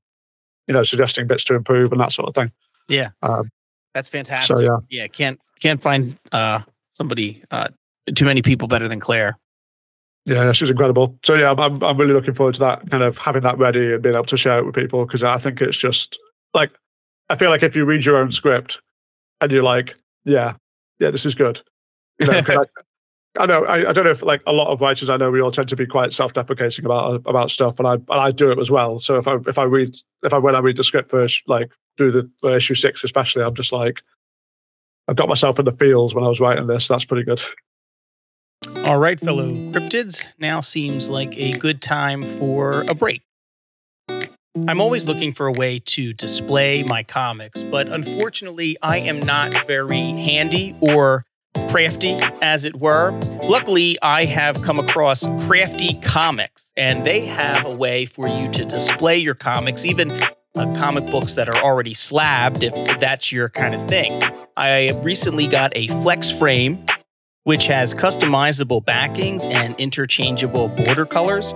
[0.68, 2.52] you know suggesting bits to improve and that sort of thing.
[2.88, 3.10] Yeah.
[3.22, 3.50] Um,
[3.94, 4.58] That's fantastic.
[4.58, 4.78] so yeah.
[4.90, 5.08] yeah.
[5.08, 6.60] Can't can't find uh
[6.94, 7.70] somebody uh
[8.16, 9.38] too many people better than Claire.
[10.26, 11.18] Yeah, she's incredible.
[11.24, 14.02] So yeah, I'm I'm really looking forward to that kind of having that ready and
[14.02, 16.18] being able to share it with people because I think it's just
[16.54, 16.72] like
[17.30, 18.80] I feel like if you read your own script
[19.42, 20.54] and you're like, yeah,
[21.00, 21.62] yeah, this is good.
[22.20, 22.64] You know, I,
[23.40, 25.42] I, know I, I, don't know if like a lot of writers I know we
[25.42, 28.60] all tend to be quite self-deprecating about about stuff, and I and I do it
[28.60, 29.00] as well.
[29.00, 31.70] So if I if I read if I when I read the script first, like
[31.98, 34.02] through the for issue six especially, I'm just like
[35.08, 36.88] I've got myself in the feels when I was writing this.
[36.88, 37.42] That's pretty good.
[38.86, 43.22] All right, fellow cryptids, now seems like a good time for a break.
[44.68, 49.66] I'm always looking for a way to display my comics, but unfortunately, I am not
[49.68, 51.26] very handy or
[51.70, 53.20] crafty, as it were.
[53.42, 58.64] Luckily, I have come across Crafti Comics, and they have a way for you to
[58.64, 60.22] display your comics, even
[60.56, 64.22] uh, comic books that are already slabbed, if that's your kind of thing.
[64.56, 66.86] I recently got a flex frame
[67.44, 71.54] which has customizable backings and interchangeable border colors.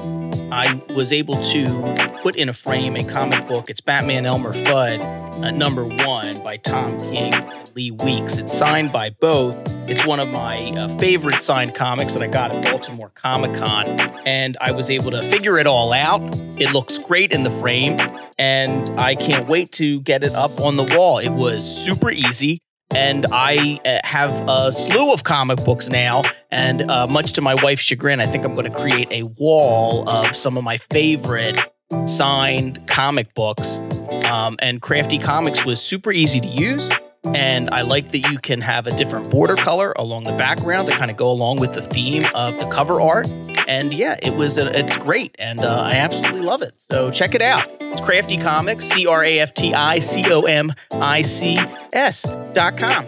[0.52, 3.70] I was able to put in a frame a comic book.
[3.70, 5.02] It's Batman Elmer Fudd,
[5.42, 7.34] uh, number one by Tom King,
[7.76, 8.38] Lee Weeks.
[8.38, 9.56] It's signed by both.
[9.88, 13.88] It's one of my uh, favorite signed comics that I got at Baltimore Comic Con,
[14.26, 16.22] and I was able to figure it all out.
[16.60, 17.98] It looks great in the frame,
[18.38, 21.20] and I can't wait to get it up on the wall.
[21.20, 22.62] It was super easy
[22.96, 26.24] and I uh, have a slew of comic books now.
[26.52, 30.08] And uh, much to my wife's chagrin, I think I'm going to create a wall
[30.08, 31.58] of some of my favorite
[32.06, 33.80] signed comic books.
[34.24, 36.90] Um, and Crafti Comics was super easy to use.
[37.36, 40.96] And I like that you can have a different border color along the background to
[40.96, 43.28] kind of go along with the theme of the cover art.
[43.68, 46.74] And yeah, it was a, it's great, and uh, I absolutely love it.
[46.78, 47.66] So check it out.
[47.82, 51.58] It's Crafti Comics, C R A F T I C O M I C
[51.94, 53.06] S dot com.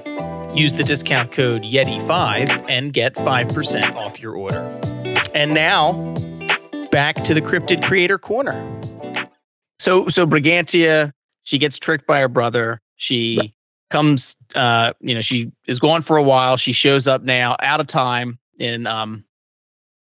[0.55, 4.59] Use the discount code Yeti5 and get 5% off your order.
[5.33, 5.93] And now,
[6.91, 8.81] back to the Cryptid Creator Corner.
[9.77, 12.81] So, so Brigantia, she gets tricked by her brother.
[12.95, 13.53] She
[13.89, 16.57] comes, uh, you know, she is gone for a while.
[16.57, 19.25] She shows up now, out of time in um,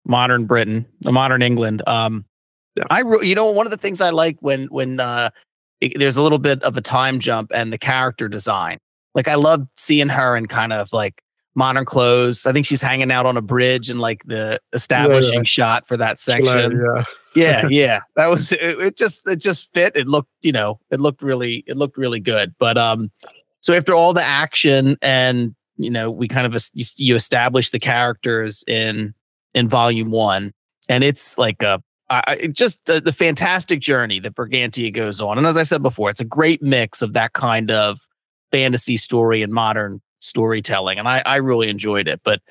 [0.04, 1.82] modern Britain, the modern England.
[1.86, 2.24] Um,
[2.76, 2.84] yeah.
[2.90, 5.30] I, you know, one of the things I like when when uh,
[5.80, 8.78] it, there's a little bit of a time jump and the character design.
[9.14, 11.22] Like I love seeing her in kind of like
[11.54, 12.46] modern clothes.
[12.46, 15.44] I think she's hanging out on a bridge and like the establishing yeah, yeah.
[15.44, 16.82] shot for that section.
[16.82, 17.04] yeah.
[17.34, 18.00] yeah, yeah.
[18.16, 19.94] That was it, it, just it just fit.
[19.94, 22.54] It looked, you know, it looked really it looked really good.
[22.58, 23.10] But um
[23.62, 28.62] so after all the action and you know, we kind of you establish the characters
[28.66, 29.14] in
[29.54, 30.52] in volume 1
[30.88, 35.38] and it's like a I, just the, the, fantastic journey that Brigantia goes on.
[35.38, 38.00] And as I said before, it's a great mix of that kind of
[38.50, 40.98] fantasy story and modern storytelling.
[40.98, 42.20] And I, I really enjoyed it.
[42.22, 42.42] But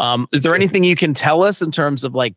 [0.00, 2.34] um, is there anything you can tell us in terms of like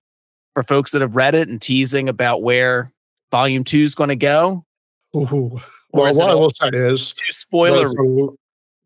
[0.54, 2.92] for folks that have read it and teasing about where
[3.32, 4.66] volume two is going to go?
[5.16, 5.62] Ooh.
[5.96, 7.92] Well, what I will say is too spoiler.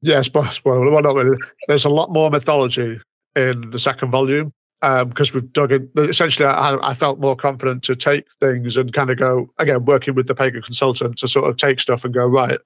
[0.02, 0.92] Yes, spoiler.
[0.92, 1.38] Well, not really.
[1.68, 3.00] There's a lot more mythology
[3.36, 5.90] in the second volume because um, we've dug in.
[5.98, 10.16] Essentially, I, I, felt more confident to take things and kind of go again, working
[10.16, 12.60] with the pagan consultant to sort of take stuff and go right.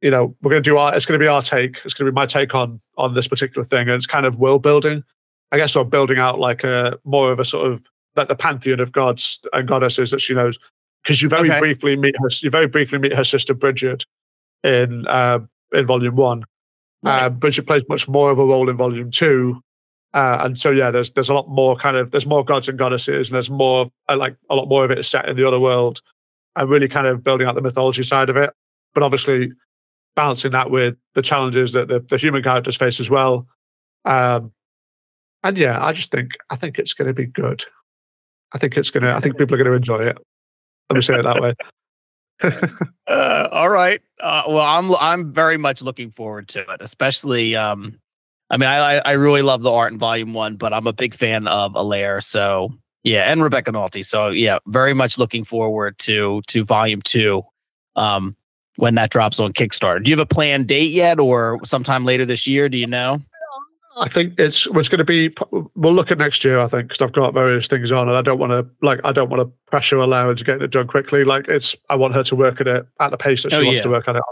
[0.00, 0.94] You know, we're going to do our.
[0.94, 1.78] It's going to be our take.
[1.84, 4.38] It's going to be my take on on this particular thing, and it's kind of
[4.38, 5.04] world building.
[5.52, 7.82] I guess sort of building out like a more of a sort of
[8.16, 10.58] like the pantheon of gods and goddesses that she knows.
[11.02, 11.60] Because you very okay.
[11.60, 12.28] briefly meet her.
[12.40, 14.04] You very briefly meet her sister Bridget
[14.64, 15.40] in uh,
[15.72, 16.44] in volume one.
[17.02, 17.22] Right.
[17.22, 19.62] Uh, Bridget plays much more of a role in volume two
[20.14, 22.78] uh, and so yeah, there's there's a lot more kind of there's more gods and
[22.78, 25.46] goddesses, and there's more uh, like a lot more of it is set in the
[25.46, 26.00] other world,
[26.56, 28.50] and really kind of building out the mythology side of it.
[28.94, 29.52] But obviously,
[30.16, 33.46] balancing that with the challenges that the, the human characters face as well.
[34.06, 34.52] Um,
[35.44, 37.64] and yeah, I just think I think it's going to be good.
[38.52, 39.12] I think it's gonna.
[39.12, 40.18] I think people are going to enjoy it.
[40.90, 41.54] Let me say it that way.
[43.08, 44.00] uh, all right.
[44.20, 47.98] Uh, well, I'm I'm very much looking forward to it, especially um,
[48.50, 51.14] I mean, I I really love the art in Volume One, but I'm a big
[51.14, 52.22] fan of Alaire.
[52.22, 52.72] So
[53.04, 54.04] yeah, and Rebecca Nalty.
[54.04, 57.42] So yeah, very much looking forward to to Volume Two
[57.96, 58.36] um,
[58.76, 60.02] when that drops on Kickstarter.
[60.02, 62.68] Do you have a planned date yet, or sometime later this year?
[62.68, 63.20] Do you know?
[64.00, 65.34] I think it's it's going to be.
[65.74, 66.58] We'll look at next year.
[66.58, 69.12] I think because I've got various things on, and I don't want to like I
[69.12, 71.24] don't want to pressure Alaire into getting it done quickly.
[71.24, 73.64] Like it's I want her to work at it at the pace that she oh,
[73.64, 73.82] wants yeah.
[73.82, 74.22] to work on it.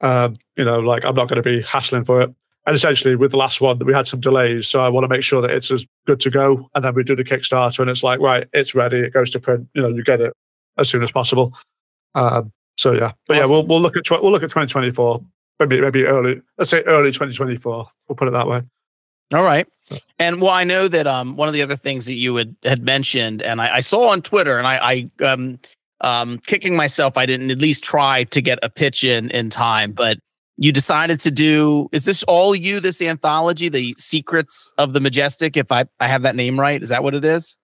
[0.00, 2.34] Um, you know, like I'm not going to be hassling for it.
[2.64, 5.08] And essentially, with the last one, that we had some delays, so I want to
[5.08, 6.70] make sure that it's as good to go.
[6.74, 8.98] And then we do the Kickstarter, and it's like, right, it's ready.
[8.98, 9.66] It goes to print.
[9.74, 10.32] You know, you get it
[10.78, 11.56] as soon as possible.
[12.14, 13.50] Um, so yeah, but awesome.
[13.50, 15.24] yeah, we'll we'll look at we'll look at 2024,
[15.60, 16.40] maybe maybe early.
[16.56, 17.86] Let's say early 2024.
[18.08, 18.62] We'll put it that way.
[19.32, 19.66] All right.
[20.18, 22.82] And well, I know that um one of the other things that you had had
[22.82, 25.58] mentioned, and I, I saw on Twitter, and I, I um
[26.00, 29.92] um kicking myself, I didn't at least try to get a pitch in in time,
[29.92, 30.18] but
[30.56, 35.56] you decided to do is this all you this anthology the secrets of the majestic
[35.56, 36.82] if i i have that name right?
[36.82, 37.56] Is that what it is?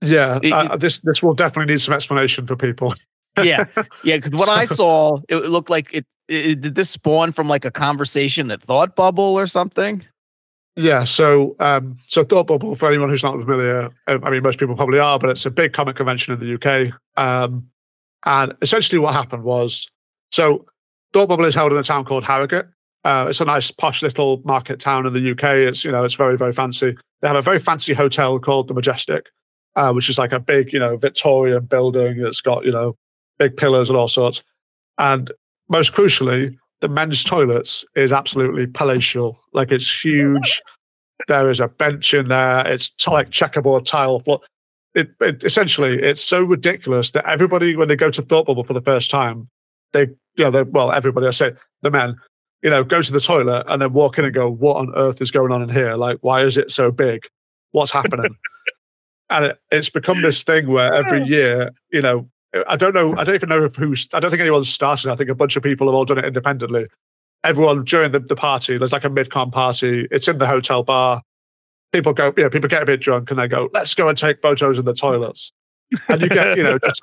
[0.00, 2.94] Yeah uh, this this will definitely need some explanation for people.
[3.42, 3.64] Yeah.
[4.04, 7.64] Yeah because what i saw it looked like it, it, did this spawn from like
[7.64, 10.04] a conversation at thought bubble or something
[10.76, 14.58] yeah so um so thought bubble for anyone who's not familiar um, i mean most
[14.58, 17.66] people probably are but it's a big comic convention in the uk um
[18.24, 19.88] and essentially what happened was
[20.30, 20.64] so
[21.12, 22.66] Thought Bubble is held in a town called Harrogate.
[23.04, 25.44] Uh, it's a nice posh little market town in the UK.
[25.68, 26.96] It's you know it's very very fancy.
[27.20, 29.26] They have a very fancy hotel called the Majestic,
[29.76, 32.20] uh, which is like a big you know Victorian building.
[32.20, 32.96] It's got you know
[33.38, 34.42] big pillars and all sorts.
[34.98, 35.32] And
[35.68, 39.40] most crucially, the men's toilets is absolutely palatial.
[39.52, 40.60] Like it's huge.
[41.28, 42.66] There is a bench in there.
[42.66, 44.40] It's t- like checkerboard tile floor.
[44.94, 48.74] It, it, essentially it's so ridiculous that everybody when they go to Thought Bubble for
[48.74, 49.48] the first time,
[49.92, 52.16] they you know, well, everybody, I say the men,
[52.62, 55.22] you know, go to the toilet and then walk in and go, what on earth
[55.22, 55.94] is going on in here?
[55.94, 57.22] Like, why is it so big?
[57.70, 58.34] What's happening?
[59.30, 62.28] and it, it's become this thing where every year, you know,
[62.68, 65.10] I don't know, I don't even know if who's, I don't think anyone's started.
[65.10, 66.86] I think a bunch of people have all done it independently.
[67.44, 70.06] Everyone during the, the party, there's like a mid-con party.
[70.10, 71.22] It's in the hotel bar.
[71.92, 74.16] People go, you know, people get a bit drunk and they go, let's go and
[74.16, 75.52] take photos in the toilets.
[76.08, 77.02] And you get, you know, just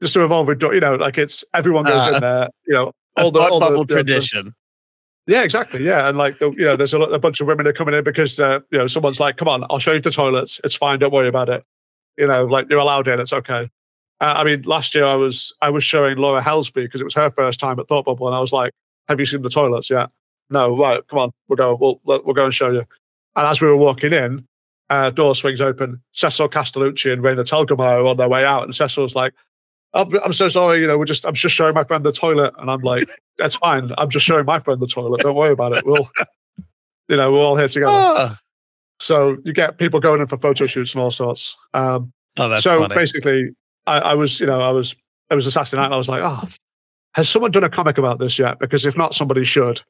[0.00, 2.92] just to evolve with you know like it's everyone goes uh, in there you know
[3.16, 4.52] all the all bubble the, tradition
[5.26, 7.66] the, yeah exactly yeah and like the, you know there's a, a bunch of women
[7.66, 10.10] are coming in because uh, you know someone's like come on i'll show you the
[10.10, 11.64] toilets it's fine don't worry about it
[12.18, 13.70] you know like you're allowed in it's okay
[14.20, 17.14] uh, i mean last year i was i was showing laura helsby because it was
[17.14, 18.72] her first time at thought bubble and i was like
[19.08, 20.10] have you seen the toilets yet
[20.50, 22.84] no right come on we'll go we'll, we'll go and show you
[23.36, 24.46] and as we were walking in
[24.90, 26.00] uh, door swings open.
[26.12, 29.32] Cecil Castellucci and Raina Telgemeier are on their way out, and Cecil's like,
[29.94, 30.80] I'm, I'm so sorry.
[30.80, 32.52] You know, we're just, I'm just showing my friend the toilet.
[32.58, 33.92] And I'm like, that's fine.
[33.96, 35.20] I'm just showing my friend the toilet.
[35.20, 35.86] Don't worry about it.
[35.86, 36.08] We'll,
[37.08, 37.92] you know, we're all here together.
[37.92, 38.38] Ah.
[38.98, 41.56] So you get people going in for photo shoots and all sorts.
[41.74, 42.94] Um, oh, that's so funny.
[42.94, 43.50] basically,
[43.86, 44.94] I, I, was, you know, I was,
[45.30, 46.48] it was a Saturday night and I was like, oh,
[47.14, 48.58] has someone done a comic about this yet?
[48.58, 49.80] Because if not, somebody should.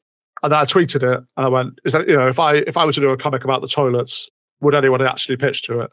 [0.43, 2.77] And then I tweeted it and I went, is that, you know, if I, if
[2.77, 4.29] I were to do a comic about the toilets,
[4.61, 5.91] would anyone actually pitch to it?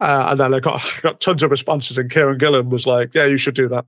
[0.00, 3.26] Uh, and then I got got tons of responses, and Kieron Gillen was like, "Yeah,
[3.26, 3.86] you should do that."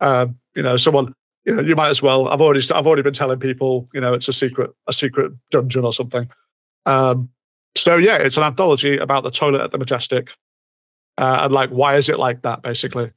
[0.00, 1.14] Um, you know, someone,
[1.44, 2.28] you know, you might as well.
[2.28, 5.84] I've already I've already been telling people, you know, it's a secret a secret dungeon
[5.84, 6.28] or something.
[6.86, 7.30] Um,
[7.76, 10.30] so yeah, it's an anthology about the toilet at the Majestic,
[11.20, 12.62] uh, and like, why is it like that?
[12.62, 13.12] Basically,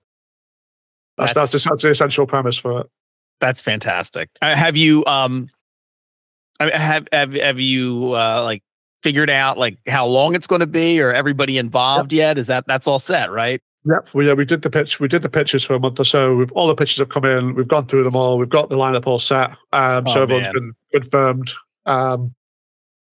[1.17, 2.87] that's that's, that's, the, that's the essential premise for it.
[3.39, 4.29] That's fantastic.
[4.41, 5.49] Uh, have you um,
[6.59, 8.61] have have have you uh, like
[9.03, 12.17] figured out like how long it's going to be or everybody involved yep.
[12.17, 12.37] yet?
[12.37, 13.61] Is that that's all set, right?
[13.85, 14.09] Yep.
[14.13, 14.99] We, yeah, we did the pitch.
[14.99, 16.35] We did the pitches for a month or so.
[16.35, 17.55] We've all the pitches have come in.
[17.55, 18.37] We've gone through them all.
[18.37, 19.51] We've got the lineup all set.
[19.71, 20.73] Um, oh, so everyone's man.
[20.91, 21.51] been confirmed.
[21.85, 22.35] Um,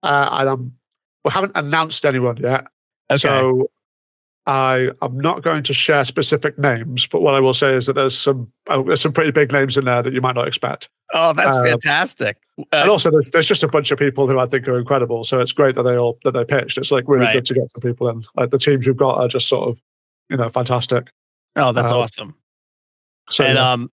[0.02, 0.72] uh, and um,
[1.24, 2.66] we haven't announced anyone yet.
[3.10, 3.18] Okay.
[3.18, 3.70] So
[4.46, 7.92] I am not going to share specific names, but what I will say is that
[7.92, 10.88] there's some uh, there's some pretty big names in there that you might not expect.
[11.12, 12.38] Oh, that's uh, fantastic!
[12.58, 15.24] Uh, and also, there's, there's, just a bunch of people who I think are incredible.
[15.24, 16.78] So it's great that they all that they pitched.
[16.78, 17.34] It's like really right.
[17.34, 18.24] good to get some people in.
[18.34, 19.82] Like the teams you've got are just sort of,
[20.30, 21.10] you know, fantastic.
[21.56, 22.34] Oh, that's uh, awesome.
[23.28, 23.72] So, and yeah.
[23.72, 23.90] um,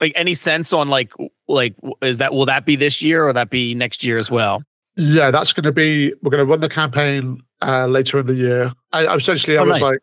[0.00, 1.12] like any sense on like
[1.48, 4.62] like is that will that be this year or that be next year as well?
[4.96, 6.12] Yeah, that's going to be.
[6.22, 8.72] We're going to run the campaign uh, later in the year.
[8.92, 9.82] I, essentially, I oh, was nice.
[9.82, 9.98] like,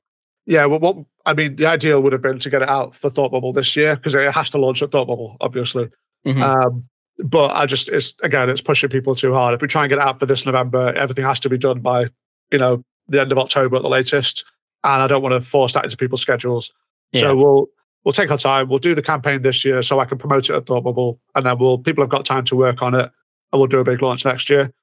[0.45, 3.09] yeah, well, what I mean, the ideal would have been to get it out for
[3.09, 5.89] Thought Bubble this year because it has to launch at Thought Bubble, obviously.
[6.25, 6.41] Mm-hmm.
[6.41, 6.83] Um,
[7.23, 9.53] but I just, it's again, it's pushing people too hard.
[9.53, 11.81] If we try and get it out for this November, everything has to be done
[11.81, 12.07] by,
[12.51, 14.43] you know, the end of October at the latest.
[14.83, 16.71] And I don't want to force that into people's schedules.
[17.11, 17.21] Yeah.
[17.21, 17.67] So we'll
[18.03, 18.67] we'll take our time.
[18.67, 21.45] We'll do the campaign this year so I can promote it at Thought Bubble, and
[21.45, 23.11] then we'll people have got time to work on it,
[23.51, 24.73] and we'll do a big launch next year.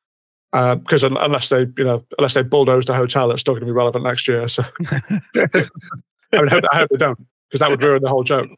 [0.53, 3.67] Because uh, unless they, you know, unless they bulldoze the hotel, it's still going to
[3.67, 4.49] be relevant next year.
[4.49, 5.01] So I,
[5.35, 5.49] mean,
[6.33, 7.19] I, hope, I hope they don't,
[7.49, 8.49] because that would ruin the whole joke.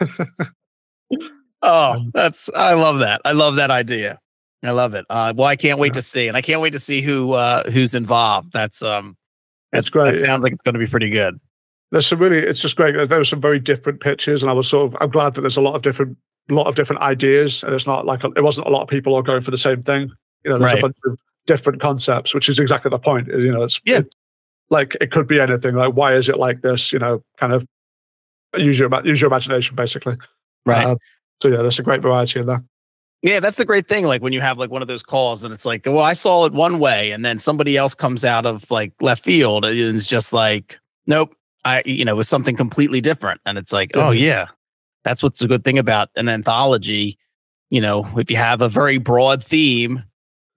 [1.62, 3.20] Oh, that's I love that.
[3.24, 4.18] I love that idea.
[4.64, 5.06] I love it.
[5.08, 5.94] Uh, well, I can't wait yeah.
[5.94, 8.52] to see, and I can't wait to see who uh, who's involved.
[8.52, 9.16] That's um,
[9.72, 10.12] that's, great.
[10.12, 11.40] That sounds like it's going to be pretty good.
[11.90, 12.94] There's some really, it's just great.
[13.08, 15.56] There were some very different pitches, and I was sort of, I'm glad that there's
[15.56, 16.16] a lot of different,
[16.48, 19.14] lot of different ideas, and it's not like a, it wasn't a lot of people
[19.14, 20.10] all going for the same thing.
[20.44, 20.78] You know, there's right.
[20.78, 23.28] a bunch of different concepts, which is exactly the point.
[23.28, 23.98] You know, it's yeah.
[23.98, 24.14] It,
[24.70, 25.74] like it could be anything.
[25.74, 26.92] Like, why is it like this?
[26.92, 27.66] You know, kind of
[28.56, 30.16] use your use your imagination, basically.
[30.64, 30.86] Right.
[30.86, 30.96] Uh,
[31.42, 32.64] so yeah, there's a great variety in there.
[33.22, 34.04] Yeah, that's the great thing.
[34.04, 36.44] Like when you have like one of those calls and it's like, well, I saw
[36.46, 40.08] it one way, and then somebody else comes out of like left field and it's
[40.08, 41.34] just like, nope,
[41.64, 43.40] I, you know, it was something completely different.
[43.46, 44.46] And it's like, oh yeah,
[45.04, 47.18] that's what's a good thing about an anthology.
[47.70, 50.02] You know, if you have a very broad theme,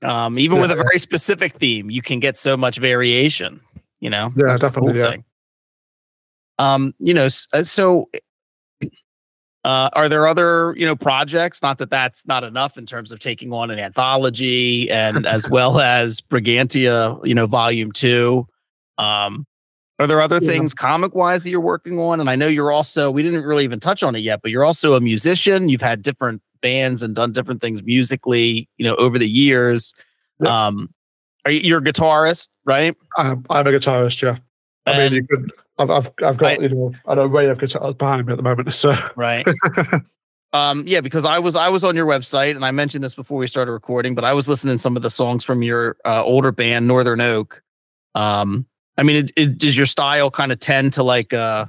[0.03, 3.61] um, even with a very specific theme, you can get so much variation.
[3.99, 5.15] You know, Yeah, That's definitely, yeah.
[6.57, 8.09] Um, you know, uh, so
[9.63, 11.61] uh, are there other you know projects?
[11.61, 15.79] Not that that's not enough in terms of taking on an anthology and as well
[15.79, 18.47] as Brigantia, you know, Volume Two.
[18.97, 19.45] Um,
[19.97, 20.49] are there other Yeah.
[20.49, 22.19] things comic wise that you're working on?
[22.19, 24.65] And I know you're also we didn't really even touch on it yet, but you're
[24.65, 25.67] also a musician.
[25.69, 29.93] You've had different bands and done different things musically, you know, over the years.
[30.39, 30.65] Yeah.
[30.65, 30.89] Um,
[31.45, 32.95] are you, you're a guitarist, right?
[33.17, 34.37] I'm, I'm a guitarist, yeah.
[34.87, 35.51] I mean, you could.
[35.77, 38.43] I've, I've, I've got I- you know an array of guitars behind me at the
[38.43, 38.73] moment.
[38.73, 39.45] So right
[40.53, 43.37] um yeah because i was i was on your website and i mentioned this before
[43.37, 46.23] we started recording but i was listening to some of the songs from your uh,
[46.23, 47.61] older band northern oak
[48.13, 48.65] um
[48.97, 51.65] i mean it, it, does your style kind of tend to like uh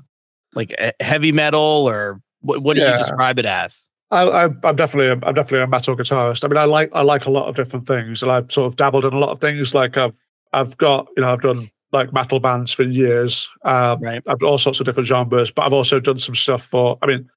[0.55, 5.09] like heavy metal or what, what do you describe it as I, I, I'm definitely
[5.09, 6.45] a, I'm definitely a metal guitarist.
[6.45, 8.77] I mean, I like I like a lot of different things, and I've sort of
[8.77, 9.75] dabbled in a lot of things.
[9.75, 10.13] Like I've
[10.53, 13.49] I've got you know I've done like metal bands for years.
[13.65, 16.65] Um, right I've done all sorts of different genres, but I've also done some stuff
[16.67, 16.99] for.
[17.03, 17.29] I mean,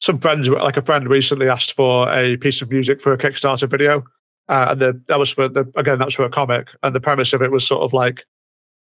[0.00, 3.70] some friends like a friend recently asked for a piece of music for a Kickstarter
[3.70, 4.02] video,
[4.48, 7.32] uh, and the, that was for the again that's for a comic, and the premise
[7.32, 8.26] of it was sort of like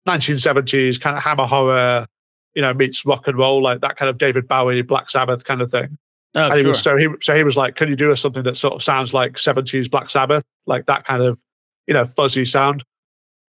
[0.09, 2.07] 1970s kind of hammer horror,
[2.55, 5.61] you know, meets rock and roll, like that kind of David Bowie, Black Sabbath kind
[5.61, 5.99] of thing.
[6.35, 6.69] Oh And he sure.
[6.71, 8.83] was, so he so he was like, "Can you do us something that sort of
[8.83, 11.39] sounds like seventies Black Sabbath, like that kind of,
[11.87, 12.85] you know, fuzzy sound?"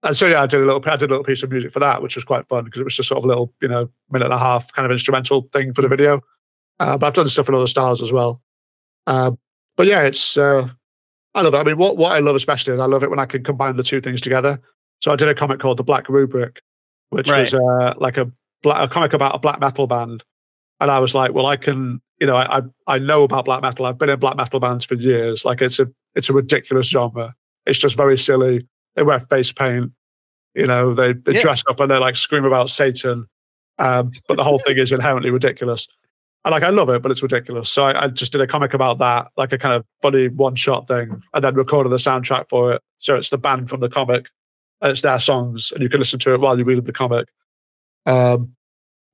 [0.03, 1.79] And so yeah, I did a little I did a little piece of music for
[1.79, 3.89] that, which was quite fun because it was just sort of a little, you know,
[4.11, 6.21] minute and a half kind of instrumental thing for the video.
[6.79, 8.41] Uh, but I've done stuff in other styles as well.
[9.07, 9.31] Uh,
[9.77, 10.67] but yeah, it's uh,
[11.35, 11.57] I love it.
[11.57, 13.75] I mean, what what I love especially is I love it when I can combine
[13.77, 14.59] the two things together.
[15.01, 16.61] So I did a comic called The Black Rubric,
[17.09, 17.41] which Right.
[17.41, 18.29] was uh, like a
[18.61, 20.23] black, a comic about a black metal band,
[20.79, 23.85] and I was like, well, I can, you know, I I know about black metal.
[23.85, 25.43] I've been in black metal bands for years.
[25.43, 27.35] Like it's a it's a ridiculous genre.
[27.65, 28.65] It's just very silly.
[28.95, 29.91] They wear face paint.
[30.55, 31.41] You know, they they Yeah.
[31.41, 33.27] dress up and they like scream about Satan.
[33.77, 35.85] Um, but the whole thing is inherently ridiculous.
[36.45, 37.69] And like I love it, but it's ridiculous.
[37.69, 40.55] So I, I just did a comic about that, like a kind of funny one
[40.55, 42.81] shot thing, and then recorded the soundtrack for it.
[42.99, 44.27] So it's the band from the comic,
[44.79, 47.27] and it's their songs, and you can listen to it while you read the comic.
[48.05, 48.55] Um,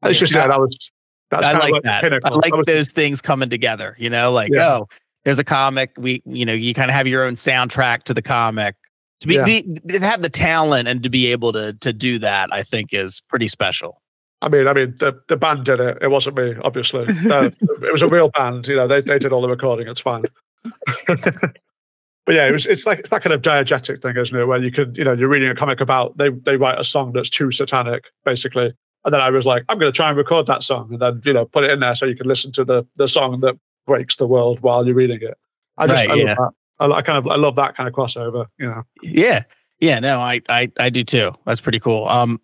[0.03, 0.91] it's just yeah, that was
[1.31, 2.01] that's I kind like of that.
[2.01, 2.33] pinnacle.
[2.33, 3.95] I like was- those things coming together.
[3.99, 4.67] You know, like Yeah.
[4.79, 4.87] oh,
[5.25, 5.91] there's a comic.
[5.97, 8.75] We, you know, you kind of have your own soundtrack to the comic.
[9.21, 9.43] To be, Yeah.
[9.43, 12.93] be to have the talent and to be able to to do that, I think
[12.93, 14.01] is pretty special.
[14.41, 15.97] I mean, I mean, the, the band did it.
[16.01, 17.05] It wasn't me, obviously.
[17.29, 18.67] It was a real band.
[18.69, 19.87] You know, they, they did all the recording.
[19.89, 20.23] It's fine.
[21.07, 22.65] but yeah, it was.
[22.65, 24.45] It's like it's that kind of diegetic thing, isn't it?
[24.45, 27.11] Where you can, you know, you're reading a comic about they they write a song
[27.13, 28.73] that's too satanic, basically.
[29.05, 31.21] And then I was like, I'm going to try and record that song, and then
[31.25, 33.57] you know, put it in there so you can listen to the the song that
[33.85, 35.37] breaks the world while you're reading it.
[35.77, 36.35] I just, Right, I love yeah.
[36.35, 36.51] that.
[36.79, 38.45] I, I kind of, I love that kind of crossover.
[38.57, 38.83] You know.
[39.01, 39.43] Yeah,
[39.79, 39.99] yeah.
[39.99, 41.31] No, I I I do too.
[41.45, 42.07] That's pretty cool.
[42.07, 42.41] Um,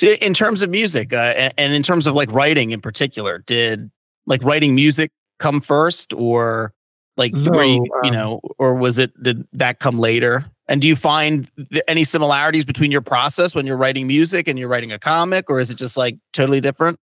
[0.00, 3.90] in terms of music, uh, and, and in terms of like writing in particular, did
[4.26, 6.72] like writing music come first, or
[7.16, 10.46] like you, No, you um, know, or was it did that come later?
[10.72, 14.58] And do you find th- any similarities between your process when you're writing music and
[14.58, 16.98] you're writing a comic, or is it just like totally different?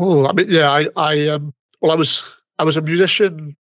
[0.00, 3.56] Oh, I mean, yeah, I, I, um, well, I was, I was a musician.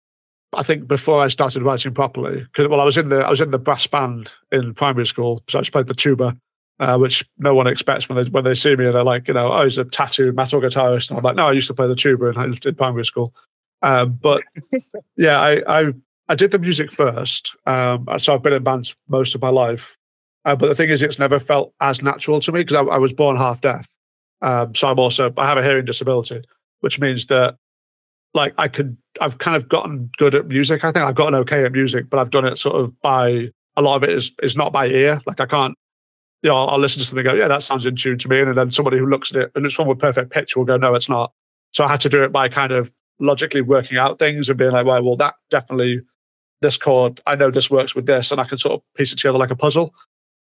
[0.53, 3.41] I think before I started writing properly, because well, I was in the, I was
[3.41, 6.37] in the brass band in primary school, so I just played the tuba,
[6.79, 9.33] uh, which no one expects when they when they see me and they're like, you
[9.33, 11.89] know, oh, he's a tattooed metal guitarist, and I'm like, no, I used to play
[11.89, 13.33] the tuba in, in primary school,
[13.81, 14.43] um, but
[15.17, 15.93] yeah, I, I,
[16.31, 19.99] I did the music first, um, so I've been in bands most of my life,
[20.45, 22.99] uh, but the thing is, it's never felt as natural to me because I, I
[22.99, 23.89] was born half deaf.
[24.41, 26.43] Um, so I'm also I have a hearing disability,
[26.81, 27.57] which means that
[28.33, 30.85] like I could I've kind of gotten good at music.
[30.85, 33.83] I think I've gotten okay at music, but I've done it sort of by a
[33.83, 35.21] lot of it is is not by ear.
[35.27, 35.75] Like I can't,
[36.43, 38.29] you know, I'll, I'll listen to something and go, yeah, that sounds in tune to
[38.29, 40.65] me, and then somebody who looks at it and it's one with perfect pitch will
[40.65, 41.33] go, no, it's not.
[41.73, 44.71] So I had to do it by kind of logically working out things and being
[44.71, 46.01] like, well, well, that definitely
[46.61, 49.17] this chord, I know this works with this, and I can sort of piece it
[49.17, 49.95] together like a puzzle.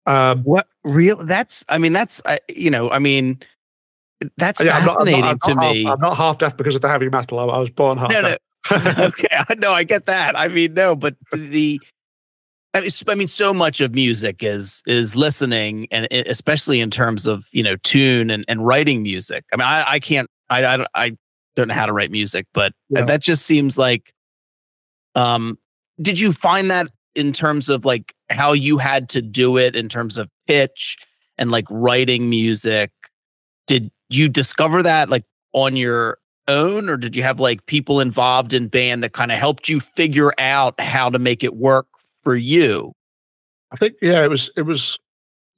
[0.05, 1.17] Um, What real?
[1.17, 3.39] That's I mean that's uh, you know I mean
[4.37, 5.87] that's yeah, I'm not- I'm not- fascinating I'm to half- me.
[5.87, 7.39] I'm not half deaf because of the heavy metal.
[7.39, 8.35] I, I was born half No, no,
[9.05, 10.37] okay, I know, I get that.
[10.37, 11.79] I mean, no, but the,
[12.73, 16.89] I mean, s- I mean, so much of music is is listening, and especially in
[16.91, 19.43] terms of you know tune and, and writing music.
[19.53, 21.17] I mean, I, I can't, I, I don't- I
[21.55, 23.03] don't know how to write music, but Yeah.
[23.05, 24.13] that just seems like,
[25.15, 25.57] um,
[26.01, 29.89] did you find that in terms of like how you had to do it in
[29.89, 30.97] terms of pitch
[31.37, 32.91] and like writing music?
[33.67, 38.53] Did you discover that like on your own or did you have like people involved
[38.53, 41.87] in band that kind of helped you figure out how to make it work
[42.23, 42.93] for you?
[43.71, 44.99] I think yeah, it was it was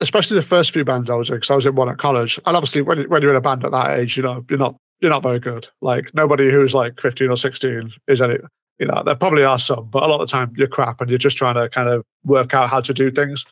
[0.02, 2.40] especially the first few bands I was in because I was in one at college,
[2.46, 4.76] and obviously when when you're in a band at that age, you know you're not
[5.02, 5.68] you're not very good.
[5.82, 8.38] Like nobody who's like 15 or 16 is any.
[8.80, 11.10] You know, there probably are some, but a lot of the time you're crap and
[11.10, 13.46] you're just trying to kind of work out how to do things.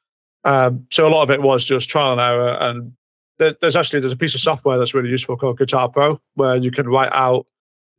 [0.44, 2.58] Um, so a lot of it was just trial and error.
[2.60, 2.94] And
[3.38, 6.56] there, there's actually there's a piece of software that's really useful called Guitar Pro, where
[6.56, 7.46] you can write out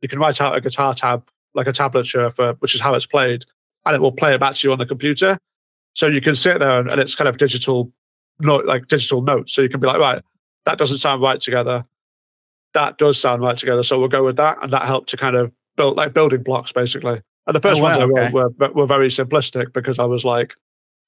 [0.01, 3.05] you can write out a guitar tab like a tablature for which is how it's
[3.05, 3.45] played,
[3.85, 5.37] and it will play it back to you on the computer.
[5.93, 7.91] So you can sit there and, and it's kind of digital
[8.39, 9.53] note like digital notes.
[9.53, 10.21] So you can be like, right,
[10.65, 11.85] that doesn't sound right together.
[12.73, 13.83] That does sound right together.
[13.83, 14.57] So we'll go with that.
[14.61, 17.21] And that helped to kind of build like building blocks basically.
[17.47, 20.23] And the first Oh, wow, ones I wrote were, were very simplistic because I was
[20.23, 20.53] like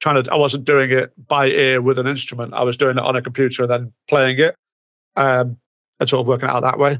[0.01, 2.53] trying to, I wasn't doing it by ear with an instrument.
[2.53, 4.55] I was doing it on a computer and then playing it
[5.15, 5.57] um,
[5.99, 6.99] and sort of working it out that way.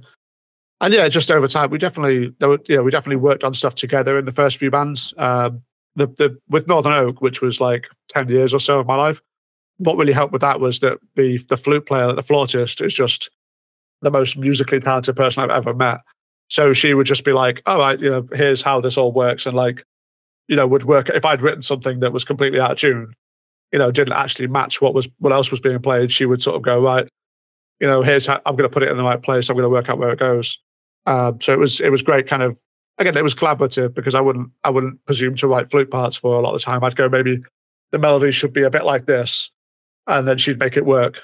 [0.82, 3.76] And yeah, just over time, we definitely, there were, yeah, we definitely worked on stuff
[3.76, 5.13] together in the first few bands.
[5.18, 5.61] Um,
[5.95, 9.22] the, the with Northern Oak, which was like ten years or so of my life,
[9.78, 13.30] what really helped with that was that the the flute player, the flautist, is just
[14.01, 15.99] the most musically talented person I've ever met.
[16.48, 19.46] So she would just be like, "All right, you know, here's how this all works,"
[19.46, 19.84] and like,
[20.48, 23.14] you know, would work if I'd written something that was completely out of tune,
[23.72, 26.12] you know, didn't actually match what was what else was being played.
[26.12, 27.08] She would sort of go, "Right,
[27.80, 29.50] you know, here's how I'm to put it in the right place.
[29.50, 30.60] I'm going to work out where it goes."
[31.08, 32.58] Um, so it was it was great, kind of
[32.98, 36.38] again, it was collaborative because I wouldn't I wouldn't presume to write flute parts for
[36.38, 36.84] a lot of the time.
[36.84, 37.41] I'd go maybe
[37.91, 39.52] the melody should be a bit like this,
[40.08, 41.22] and then she'd make it work.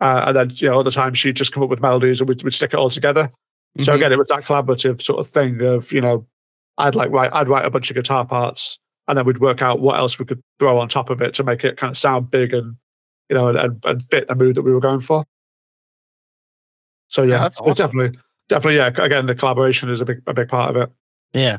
[0.00, 2.42] Uh, and then you know other times she'd just come up with melodies and we'd,
[2.42, 3.30] we'd stick it all together.
[3.78, 3.96] So Mhm.
[3.96, 6.26] again, it was that collaborative sort of thing of you know
[6.78, 9.80] I'd like write I'd write a bunch of guitar parts and then we'd work out
[9.80, 12.30] what else we could throw on top of it to make it kind of sound
[12.30, 12.76] big and
[13.28, 15.24] you know and, and, fit the mood that we were going for.
[17.08, 17.74] So yeah, that's awesome.
[17.74, 18.18] definitely
[18.48, 18.88] definitely yeah.
[19.04, 20.90] Again, the collaboration is a big a big part of it.
[21.32, 21.58] Yeah.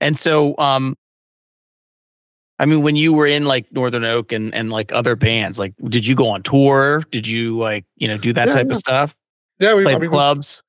[0.00, 0.96] And so um
[2.60, 5.74] I mean when you were in like Northern Oak and and like other bands, like
[5.88, 7.04] did you go on tour?
[7.10, 8.72] Did you like, you know, do that Yeah, type yeah.
[8.72, 9.16] of stuff?
[9.58, 10.62] Yeah, we, Play I mean, clubs?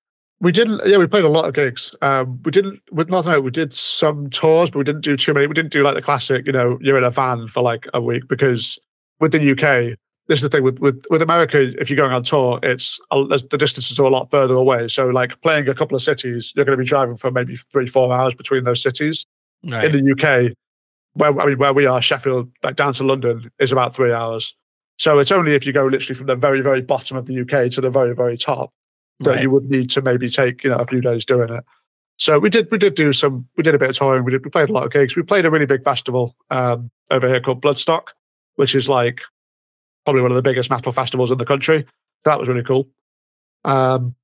[0.44, 0.82] We didn't.
[0.86, 1.96] Yeah, we played a lot of gigs.
[2.02, 3.46] Um, we didn't with Oak.
[3.46, 5.48] We did some tours, but we didn't do too many.
[5.48, 6.46] We didn't do like the classic.
[6.46, 8.78] You know, you're in a van for like a week because
[9.22, 11.72] with the UK, this is the thing with with with America.
[11.80, 14.90] If you're going on tour, it's a, the distances are a lot further away.
[14.90, 17.88] So like playing a couple of cities, you're going to be driving for maybe three
[17.88, 19.26] four hours between those cities.
[19.64, 19.96] Right.
[19.96, 20.54] In the UK,
[21.14, 24.54] where I mean where we are, Sheffield, like down to London, is about three hours.
[24.98, 27.72] So it's only if you go literally from the very very bottom of the UK
[27.72, 28.74] to the very very top
[29.22, 29.42] that Right.
[29.44, 31.64] you would need to maybe take you know a few days doing it.
[32.18, 34.24] So we did we did do some we did a bit of touring.
[34.24, 35.16] We did we played a lot of gigs.
[35.16, 38.04] We played a really big festival um, over here called Bloodstock,
[38.56, 39.22] which is like
[40.06, 41.86] probably one of the biggest metal festivals in the country.
[42.26, 42.88] That was really cool.
[43.66, 44.16] Um,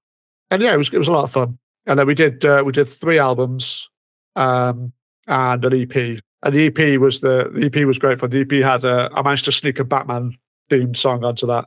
[0.52, 1.58] and yeah, it was it was a lot of fun.
[1.86, 3.90] And then we did uh, we did three albums
[4.36, 4.92] um,
[5.28, 6.20] and an EP.
[6.44, 8.30] And the EP was the the EP was great fun.
[8.30, 10.38] The EP had a, I managed to sneak a Batman
[10.70, 11.66] themed song onto that.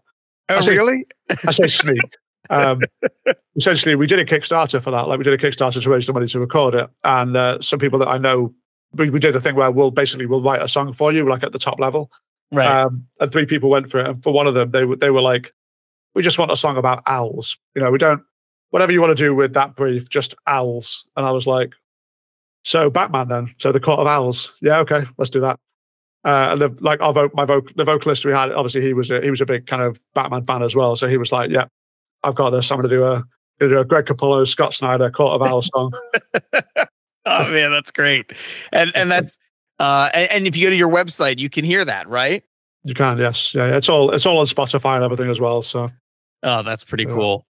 [0.49, 1.05] Oh, I say- really?
[1.47, 2.01] I say sneak.
[2.51, 2.81] Um,
[3.57, 5.09] essentially, we did a Kickstarter for that.
[5.09, 7.79] Like we did a Kickstarter to raise the money to record it, and uh, some
[7.79, 8.55] people that I know,
[8.95, 11.43] we, we did a thing where we'll basically we'll write a song for you, like
[11.43, 12.11] at the top level.
[12.51, 12.67] Right.
[12.67, 15.11] Um, and three people went for it, and for one of them, they were they
[15.11, 15.53] were like,
[16.15, 17.57] "We just want a song about owls.
[17.75, 18.23] You know, we don't
[18.71, 21.73] whatever you want to do with that brief, just owls." And I was like,
[22.65, 23.55] "So Batman then?
[23.59, 24.53] So the Court of Owls?
[24.61, 25.59] Yeah, okay, let's do that."
[26.25, 29.11] Uh, and the, like our vo- my voc- the vocalist we had, obviously he was
[29.11, 31.51] a, he was a big kind of Batman fan as well, so he was like,
[31.51, 31.65] "Yeah,
[32.25, 32.71] I've got this.
[32.71, 33.25] I'm going to do a,
[33.61, 35.93] do a Greg Capullo, Scott Snyder, Court of Owls song."
[37.27, 38.33] oh man, that's great.
[38.73, 39.39] And and that's
[39.79, 42.43] uh and, and if you go to your website, you can hear that, right?
[42.85, 45.63] you can, yes, yeah, it's all it's all on Spotify and everything as well.
[45.63, 45.91] So
[46.43, 47.15] Oh, that's pretty Yeah.
[47.15, 47.47] cool.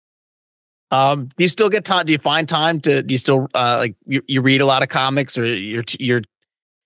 [0.92, 2.08] Um, do you still get time?
[2.08, 3.04] Do you find time to?
[3.04, 6.22] Do you still uh, like you, you read a lot of comics, or your your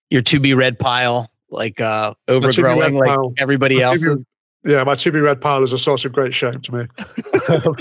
[0.09, 4.05] your to be read pile like uh overgrowing like pile- everybody else?
[4.65, 6.87] Yeah, my to be read pile is a source of great shame to me.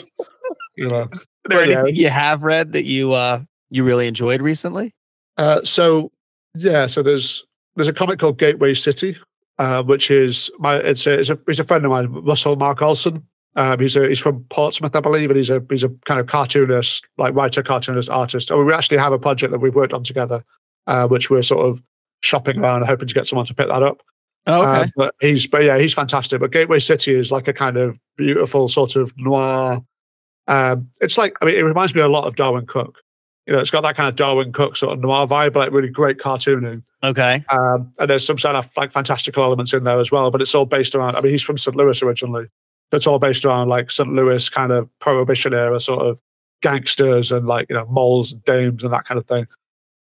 [0.76, 1.02] you know.
[1.02, 4.94] Are there yeah, anything you have read that you uh you really enjoyed recently?
[5.36, 6.10] Uh, so
[6.54, 7.44] yeah, so there's
[7.76, 9.16] there's a comic called Gateway City,
[9.58, 12.82] uh, which is my it's a, it's a he's a friend of mine, Russell Mark
[12.82, 13.26] Olson.
[13.54, 16.26] Um, he's a, he's from Portsmouth, I believe, and he's a he's a kind of
[16.26, 18.50] cartoonist, like writer, cartoonist, artist.
[18.50, 20.42] And we actually have a project that we've worked on together,
[20.86, 21.82] uh, which we're sort of
[22.22, 24.02] shopping around, hoping to get someone to pick that up.
[24.46, 24.92] Oh, Uh, okay.
[24.96, 26.40] but he's but yeah, he's fantastic.
[26.40, 29.80] But Gateway City is like a kind of beautiful sort of noir.
[30.48, 32.98] Um, it's like I mean, it reminds me a lot of Darwyn Cooke.
[33.46, 35.72] You know, it's got that kind of Darwyn Cooke sort of noir vibe, but like
[35.72, 36.82] really great cartooning.
[37.04, 37.44] Okay.
[37.50, 40.30] Um, and there's some kind of like fantastical elements in there as well.
[40.30, 41.16] But it's all based around.
[41.16, 41.76] I mean, he's from St.
[41.76, 42.46] Louis originally.
[42.92, 44.12] It's all based around like St.
[44.12, 46.18] Louis kind of prohibition era sort of
[46.62, 49.46] gangsters and like you know moles and dames and that kind of thing.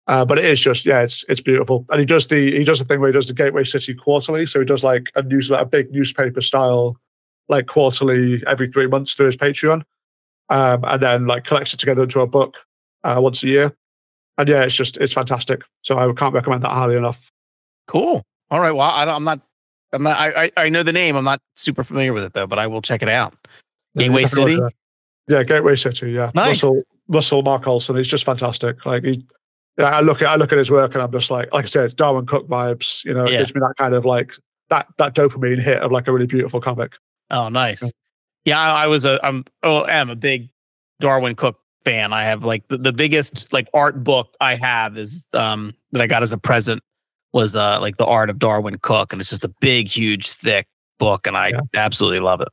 [0.08, 1.86] Uh, but it is just yeah, it's it's beautiful.
[1.90, 4.46] And he does the he does the thing where he does the Gateway City quarterly.
[4.46, 6.98] So he does like a newsletter, a big newspaper style,
[7.48, 9.84] like quarterly every three months through his Patreon,
[10.50, 12.58] um, and then like collects it together into a book
[13.04, 13.76] uh, once a year.
[14.38, 15.62] And yeah, it's just it's fantastic.
[15.84, 17.32] So I can't recommend that highly enough.
[17.88, 18.24] Cool.
[18.52, 18.72] All right.
[18.72, 19.40] Well, I am not.
[19.94, 20.20] I'm not.
[20.20, 21.16] I, I know the name.
[21.16, 23.36] I'm not super familiar with it though, but I will check it out.
[23.96, 24.60] Gateway City.
[25.30, 26.12] Yeah, Gateway City.
[26.12, 26.62] Yeah, nice.
[26.64, 27.96] Russell Russell Mark Olson.
[27.96, 28.86] He's just fantastic.
[28.86, 29.26] Like he,
[29.80, 31.96] I look at I look at his work and I'm just like, like I said,
[31.96, 33.04] Darwyn Cooke vibes.
[33.06, 33.40] You know, it Yeah.
[33.40, 34.32] gives me that kind of like
[34.70, 36.94] that that dopamine hit of like a really beautiful comic.
[37.32, 37.84] Oh, nice.
[38.46, 39.20] Yeah, I, I was a.
[39.26, 39.46] I'm.
[39.64, 40.50] Oh, am a big
[41.02, 42.14] Darwyn Cooke fan.
[42.14, 46.08] I have like the, the biggest like art book I have is um that I
[46.08, 46.84] got as a present
[47.32, 50.68] was uh like the art of Darwyn Cooke, and it's just a big, huge, thick
[51.00, 51.60] book, and I Yeah.
[51.74, 52.50] absolutely love it.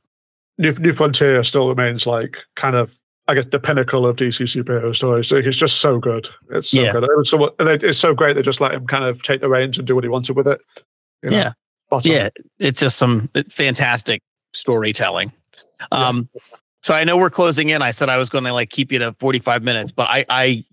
[0.57, 2.97] New, New Frontier still remains like kind of
[3.27, 5.31] I guess the pinnacle of DC superhero stories.
[5.31, 6.27] It's just so good.
[6.49, 6.91] It's so Yeah.
[6.91, 7.03] good.
[7.03, 9.87] It so, it's so great they just let him kind of take the reins and
[9.87, 10.59] do what he wanted with it.
[11.23, 11.37] you know?
[11.37, 11.53] Yeah.
[12.03, 14.21] Yeah, it's just some fantastic
[14.53, 15.31] storytelling.
[15.91, 16.29] Um,
[16.81, 17.81] so I know we're closing in.
[17.81, 20.65] I said I was going to like keep you to 45 minutes, but I, I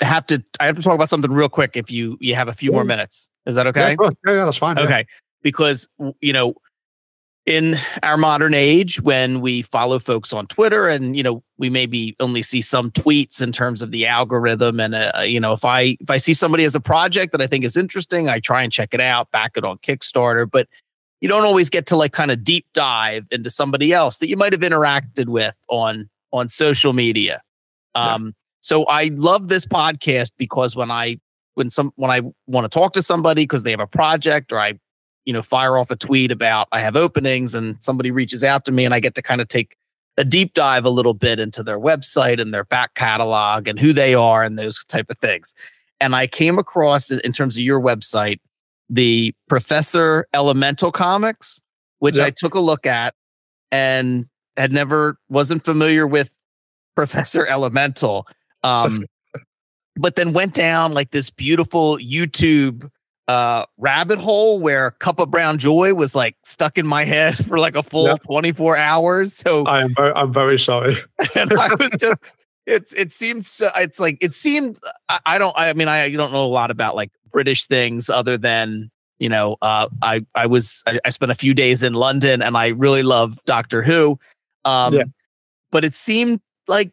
[0.00, 1.76] have to, I have to talk about something real quick.
[1.76, 3.96] If you, you have a few more minutes, is that okay?
[4.00, 4.76] yeah, yeah, that's fine.
[4.76, 4.82] yeah.
[4.84, 5.06] Okay.
[5.42, 5.88] Because,
[6.20, 6.54] you know,
[7.46, 12.16] in our modern age, when we follow folks on Twitter and, you know, we maybe
[12.18, 14.80] only see some tweets in terms of the algorithm.
[14.80, 17.46] And, uh, you know, if I, if I see somebody as a project that I
[17.46, 20.50] think is interesting, I try and check it out, back it on Kickstarter.
[20.50, 20.66] But
[21.20, 24.36] you don't always get to like kind of deep dive into somebody else that you
[24.36, 27.42] might have interacted with on, on social media.
[27.94, 28.14] Yeah.
[28.14, 31.20] Um, so I love this podcast because when I,
[31.54, 34.58] when some, when I want to talk to somebody because they have a project or
[34.58, 34.80] I
[35.26, 38.72] you know, fire off a tweet about I have openings and somebody reaches out to
[38.72, 39.76] me and I get to kind of take
[40.16, 43.92] a deep dive a little bit into their website and their back catalog and who
[43.92, 45.54] they are and those type of things.
[46.00, 48.40] And I came across in terms of your website,
[48.88, 51.60] the Professor Elemental comics,
[51.98, 53.14] which I took a look at
[53.72, 56.30] and had never wasn't familiar with
[56.94, 58.26] Professor Elemental.
[58.62, 59.04] Um,
[59.96, 62.90] but then went down like this beautiful YouTube
[63.28, 67.58] uh rabbit hole where Cup of Brown Joy was like stuck in my head for
[67.58, 68.22] like a full Yep.
[68.24, 69.34] 24 hours.
[69.34, 69.94] So I am.
[69.94, 70.96] Very, I'm very sorry.
[71.34, 72.22] and I was just
[72.66, 76.32] it's it seemed so it's like it seemed I, I don't I mean I don't
[76.32, 80.82] know a lot about like British things other than you know uh I I was
[80.86, 84.18] I, I spent a few days in London and I really love Doctor Who
[84.64, 85.04] um Yeah.
[85.70, 86.92] but it seemed like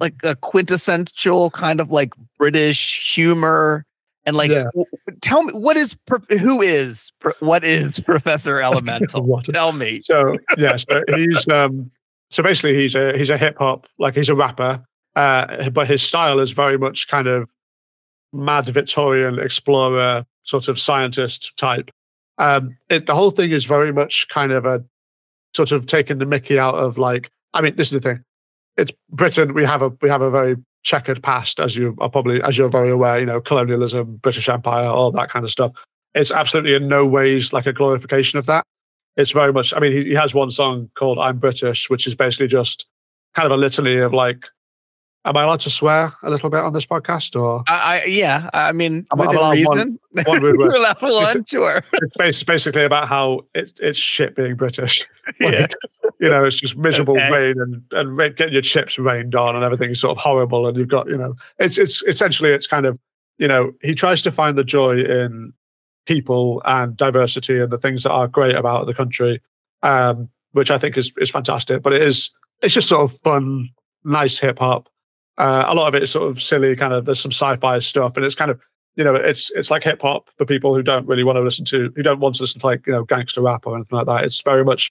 [0.00, 3.84] like a quintessential kind of like British humor
[4.28, 4.66] and like Yeah.
[5.22, 5.96] tell me what is
[6.28, 7.10] who is
[7.40, 11.90] what is Professor Elemental tell me So yeah, so he's um
[12.30, 14.84] so basically he's a he's a hip hop like he's a rapper,
[15.16, 17.48] uh, but his style is very much kind of
[18.34, 21.90] mad Victorian explorer sort of scientist type.
[22.36, 24.84] Um, it, the whole thing is very much kind of a
[25.56, 27.30] sort of taking the Mickey out of like.
[27.54, 28.22] I mean, this is the thing.
[28.78, 29.52] It's Britain.
[29.52, 32.70] We have a we have a very checkered past, as you are probably as you're
[32.70, 33.18] very aware.
[33.20, 35.72] You know, colonialism, British Empire, all that kind of stuff.
[36.14, 38.64] It's absolutely in no ways like a glorification of that
[39.16, 42.14] it's very much i mean he, he has one song called i'm british which is
[42.14, 42.86] basically just
[43.34, 44.46] kind of a litany of like
[45.24, 48.48] am i allowed to swear a little bit on this podcast or I, I yeah
[48.54, 50.56] I mean I'm- within I'm allowed one- reason one word.
[50.60, 51.82] Allowed one, sure
[52.20, 55.04] it's basically about how it, it's shit being british
[55.40, 55.66] Like, Yeah.
[56.20, 57.30] you know it's just miserable Okay.
[57.30, 60.88] rain and and getting your chips rained on and everything's sort of horrible and you've
[60.88, 62.98] got you know it's it's essentially it's kind of
[63.38, 65.52] you know he tries to find the joy in
[66.06, 69.40] people and diversity and the things that are great about the country
[69.82, 72.30] um which i think is is fantastic but it is
[72.62, 73.68] it's just sort of fun
[74.04, 74.88] nice hip hop
[75.36, 78.16] uh, a lot of it is sort of silly kind of there's some sci-fi stuff
[78.16, 78.58] and it's kind of
[78.98, 81.64] you know it's it's like hip hop for people who don't really want to listen
[81.64, 84.06] to who don't want to listen to like you know gangster rap or anything like
[84.06, 84.90] that it's very much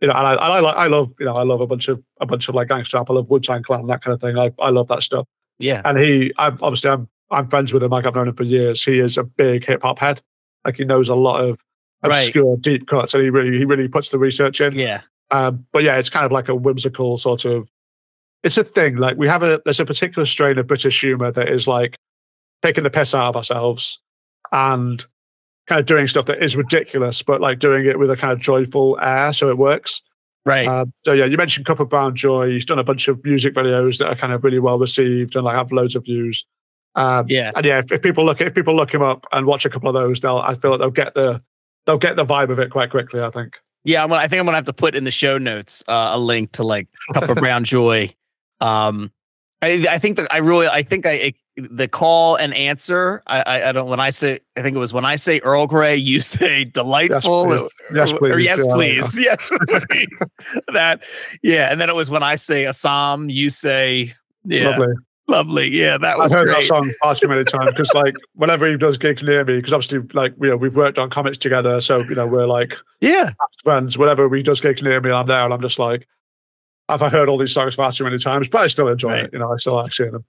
[0.00, 2.02] you know and i i, like I love you know i love a bunch of
[2.20, 4.50] a bunch of like gangster rap i love wu-tang clan that kind of thing i,
[4.58, 5.26] I love that stuff
[5.58, 8.44] yeah and he I'm obviously I'm I'm friends with him like I've known him for
[8.44, 8.82] years.
[8.82, 10.22] He is a big hip hop head.
[10.64, 11.58] Like he knows a lot of
[12.02, 12.22] Right.
[12.28, 14.72] obscure deep cuts and he really he really puts the research in.
[14.78, 15.00] yeah
[15.32, 17.68] Um, but yeah, it's kind of like a whimsical sort of
[18.44, 18.96] it's a thing.
[18.96, 21.96] Like we have a there's a particular strain of British humor that is like
[22.62, 24.00] taking the piss out of ourselves
[24.52, 25.04] and
[25.66, 28.40] kind of doing stuff that is ridiculous, but like doing it with a kind of
[28.40, 30.02] joyful air, so it works.
[30.44, 30.66] Right.
[30.66, 32.50] Uh, so yeah, you mentioned Cup of Brown Joy.
[32.50, 35.44] He's done a bunch of music videos that are kind of really well received and
[35.44, 36.46] like have loads of views.
[36.94, 37.52] Um, yeah.
[37.54, 39.88] And yeah, if, if people look if people look him up and watch a couple
[39.88, 41.42] of those, they'll I feel like they'll get the
[41.86, 43.20] they'll get the vibe of it quite quickly.
[43.20, 43.56] I think.
[43.84, 46.12] Yeah, I'm gonna, I think I'm gonna have to put in the show notes uh,
[46.14, 48.14] a link to like Cup of Brown Joy.
[48.60, 49.12] Um,
[49.60, 51.34] I, I think that I really I think I
[51.70, 53.22] the call and answer.
[53.26, 55.66] I, I, I don't when I say I think it was when I say Earl
[55.66, 57.68] Grey, you say delightful.
[57.92, 58.30] Yes, please.
[58.32, 59.16] Or, Yes, please.
[59.16, 59.36] yes, Yeah.
[59.36, 59.68] please.
[59.70, 60.08] yes, please.
[60.72, 61.02] that
[61.42, 64.94] yeah, and then it was when I say Assam, you say yeah, lovely.
[65.30, 65.68] Lovely.
[65.68, 66.32] Yeah, that was.
[66.32, 66.62] I've heard great.
[66.62, 69.74] that song far too many times because, like, whenever he does gigs near me, because
[69.74, 73.32] obviously, like, you know, we've worked on comics together, so you know, we're like Yeah,
[73.62, 73.98] friends.
[73.98, 76.08] Whenever he does gigs near me, I'm there, and I'm just like,
[76.88, 79.24] I've heard all these songs far too many times, but I still enjoy Right.
[79.24, 79.30] it.
[79.34, 80.24] You know, I still like seeing them.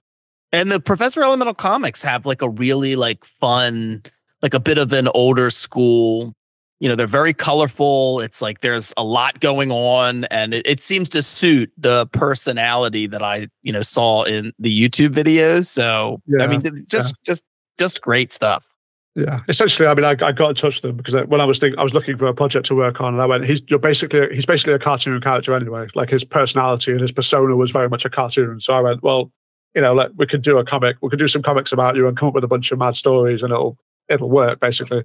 [0.52, 4.02] And the Professor Elemental comics have like a really like fun,
[4.42, 6.34] like a bit of an older school.
[6.80, 8.20] You know, they're very colorful.
[8.20, 13.06] It's like there's a lot going on, and it, it seems to suit the personality
[13.06, 15.66] that I, you know, saw in the YouTube videos.
[15.66, 17.44] So I mean, just just
[17.78, 18.66] just great stuff.
[19.14, 21.58] Yeah, essentially, I mean, I, I got in touch with them because when I was
[21.58, 23.78] thinking, I was looking for a project to work on, and I went, "He's you're
[23.78, 25.88] basically he's basically a cartoon character anyway.
[25.94, 29.32] Like his personality and his persona was very much a cartoon." So I went, "Well,
[29.74, 32.06] you know, like we could do a comic, we could do some comics about you
[32.08, 33.76] and come up with a bunch of mad stories, and it'll
[34.08, 35.04] it'll work basically."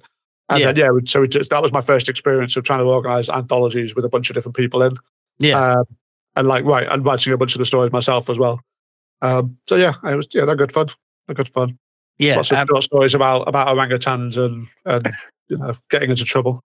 [0.50, 0.72] And Yeah.
[0.74, 3.96] then yeah, so we just, that was my first experience of trying to organize anthologies
[3.96, 4.96] with a bunch of different people in.
[5.40, 5.60] Yeah.
[5.72, 5.86] um,
[6.36, 8.60] and like right, and writing a bunch of the stories myself as well.
[9.22, 10.90] Um, so yeah, it was yeah, they're good fun.
[11.28, 11.78] They're good fun
[12.20, 15.10] Yeah, lots of ab- short stories about about orangutans and and
[15.48, 16.62] you know getting into trouble.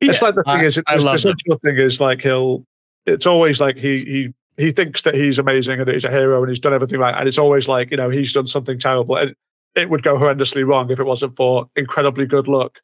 [0.00, 2.64] It's like the thing I- is, I it's, the central thing is like he'll.
[3.06, 6.42] It's always like he he he thinks that he's amazing and that he's a hero
[6.42, 9.16] and he's done everything right, and it's always like you know he's done something terrible
[9.16, 9.34] and
[9.74, 12.80] it would go horrendously wrong if it wasn't for incredibly good luck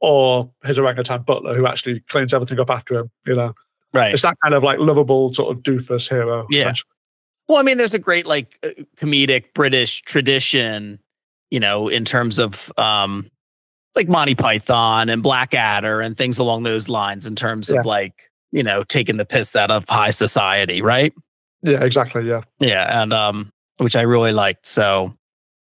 [0.00, 3.10] or his orangutan butler who actually cleans everything up after him.
[3.26, 3.54] You know,
[3.92, 4.12] right.
[4.14, 6.46] it's that kind of like lovable sort of doofus hero.
[6.50, 6.72] Yeah.
[7.48, 10.98] Well, I mean, there's a great like uh, comedic British tradition,
[11.50, 13.30] you know, in terms of um
[13.96, 17.80] like Monty Python and Blackadder and things along those lines in terms Yeah.
[17.80, 21.12] of like, you know, taking the piss out of high society, right?
[21.62, 22.26] yeah, exactly.
[22.26, 24.66] Yeah, Yeah, and um which I really liked.
[24.66, 25.14] So,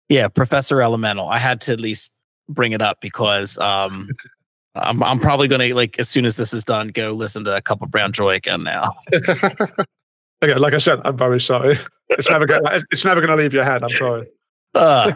[0.09, 1.29] yeah, Professor Elemental.
[1.29, 2.11] I had to at least
[2.49, 4.09] bring it up because um
[4.75, 7.55] I'm I'm probably going to like as soon as this is done go listen to
[7.55, 8.91] a couple Brown Joy again now.
[9.13, 11.79] okay, like I said, I'm very sorry.
[12.09, 13.83] It's never gonna It's never going to leave your head.
[13.83, 14.27] I'm sorry.
[14.75, 15.11] Uh,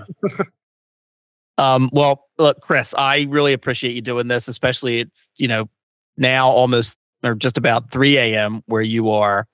[1.57, 5.67] um, well, look, Chris, I really appreciate you doing this, especially it's, you know,
[6.15, 8.61] now almost or just about 3 a.m.
[8.65, 9.47] where you are.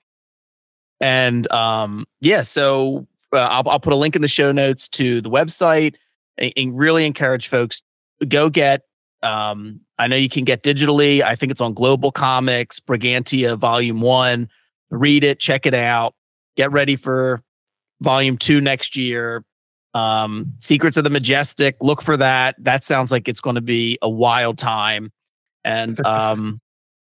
[1.00, 5.20] And um, yeah, so uh, I'll, I'll put a link in the show notes to
[5.20, 5.96] the website
[6.38, 7.82] and, and really encourage folks
[8.28, 8.82] go get.
[9.22, 11.22] Um, I know you can get digitally.
[11.22, 14.48] I think it's on GlobalComix, Brigantia Volume One.
[14.90, 16.14] Read it, check it out,
[16.56, 17.42] get ready for
[18.00, 19.44] Volume Two next year
[19.94, 23.96] um secrets of the majestic look for that that sounds like it's going to be
[24.02, 25.12] a wild time
[25.64, 26.60] and um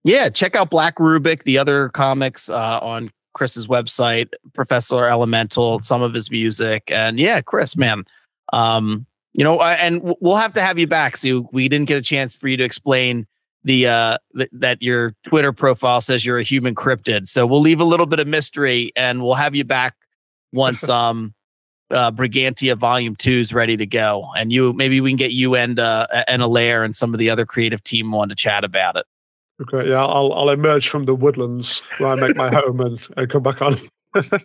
[0.09, 6.02] yeah check out black rubik the other comics uh on chris's website professor elemental some
[6.02, 8.04] of his music and yeah chris man
[8.52, 11.98] um you know I- and we'll have to have you back so we didn't get
[11.98, 13.26] a chance for you to explain
[13.64, 17.80] the uh th- that your twitter profile says you're a human cryptid so we'll leave
[17.80, 19.94] a little bit of mystery and we'll have you back
[20.52, 21.34] once um
[21.90, 25.56] uh, Brigantia Volume Two is ready to go, and you maybe we can get you
[25.56, 28.96] and uh, and Alaire and some of the other creative team on to chat about
[28.96, 29.06] it.
[29.62, 33.30] Okay, yeah, I'll I'll emerge from the woodlands where I make my home and, and
[33.30, 33.80] come back on.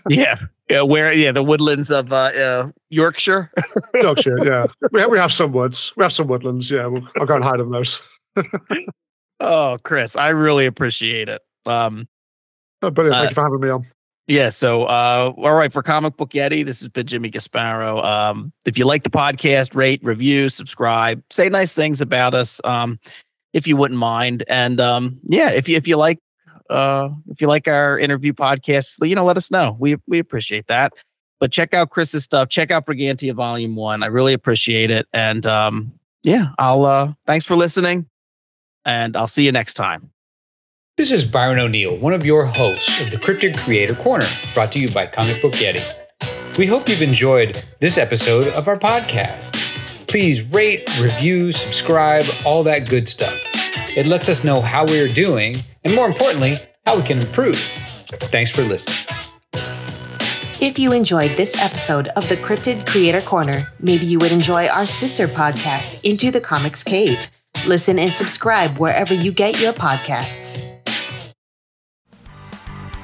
[0.09, 0.38] Yeah,
[0.70, 3.49] yeah, where yeah the woodlands of uh, uh, Yorkshire.
[3.95, 6.70] Yorkshire, yeah, we have, we have some woods, we have some woodlands.
[6.70, 8.01] Yeah, we'll, I'll go and hide in those.
[9.39, 11.41] oh, Chris, I really appreciate it.
[11.66, 12.07] Um,
[12.84, 13.16] Oh, brilliant!
[13.16, 13.88] Uh, Thank you for having me on.
[14.28, 14.49] Yeah.
[14.49, 18.03] So, uh, all right, for Comic Book Yeti, this has been Jimmy Gaspero.
[18.03, 22.99] Um, if you like the podcast, rate, review, subscribe, say nice things about us, um,
[23.54, 24.43] if you wouldn't mind.
[24.47, 26.20] And um, yeah, if you if you like
[26.70, 29.78] uh, if you like our interview podcast, you know, let us know.
[29.80, 30.93] We we appreciate that.
[31.39, 32.49] But check out Chris's stuff.
[32.49, 34.01] Check out Brigantia Volume One.
[34.01, 35.08] I really appreciate it.
[35.14, 35.93] And um,
[36.24, 38.08] yeah, I'll uh, thanks for listening,
[38.86, 40.10] and I'll see you next time.
[40.95, 44.80] This is Byron O'Neill, one of your hosts of the Cryptid Creator Corner, brought to
[44.80, 45.89] you by Comic Book Yeti.
[46.58, 49.73] We hope you've enjoyed this episode of our podcast.
[50.14, 53.36] Please rate, review, subscribe, all that good stuff.
[53.97, 56.53] It lets us know how we are doing, and more importantly,
[56.86, 57.57] how we can improve.
[58.30, 59.18] Thanks for listening.
[60.61, 64.86] If you enjoyed this episode of the Cryptid Creator Corner, maybe you would enjoy our
[64.86, 67.32] sister podcast, Into the Comics Cave.
[67.66, 70.73] Listen and subscribe wherever you get your podcasts.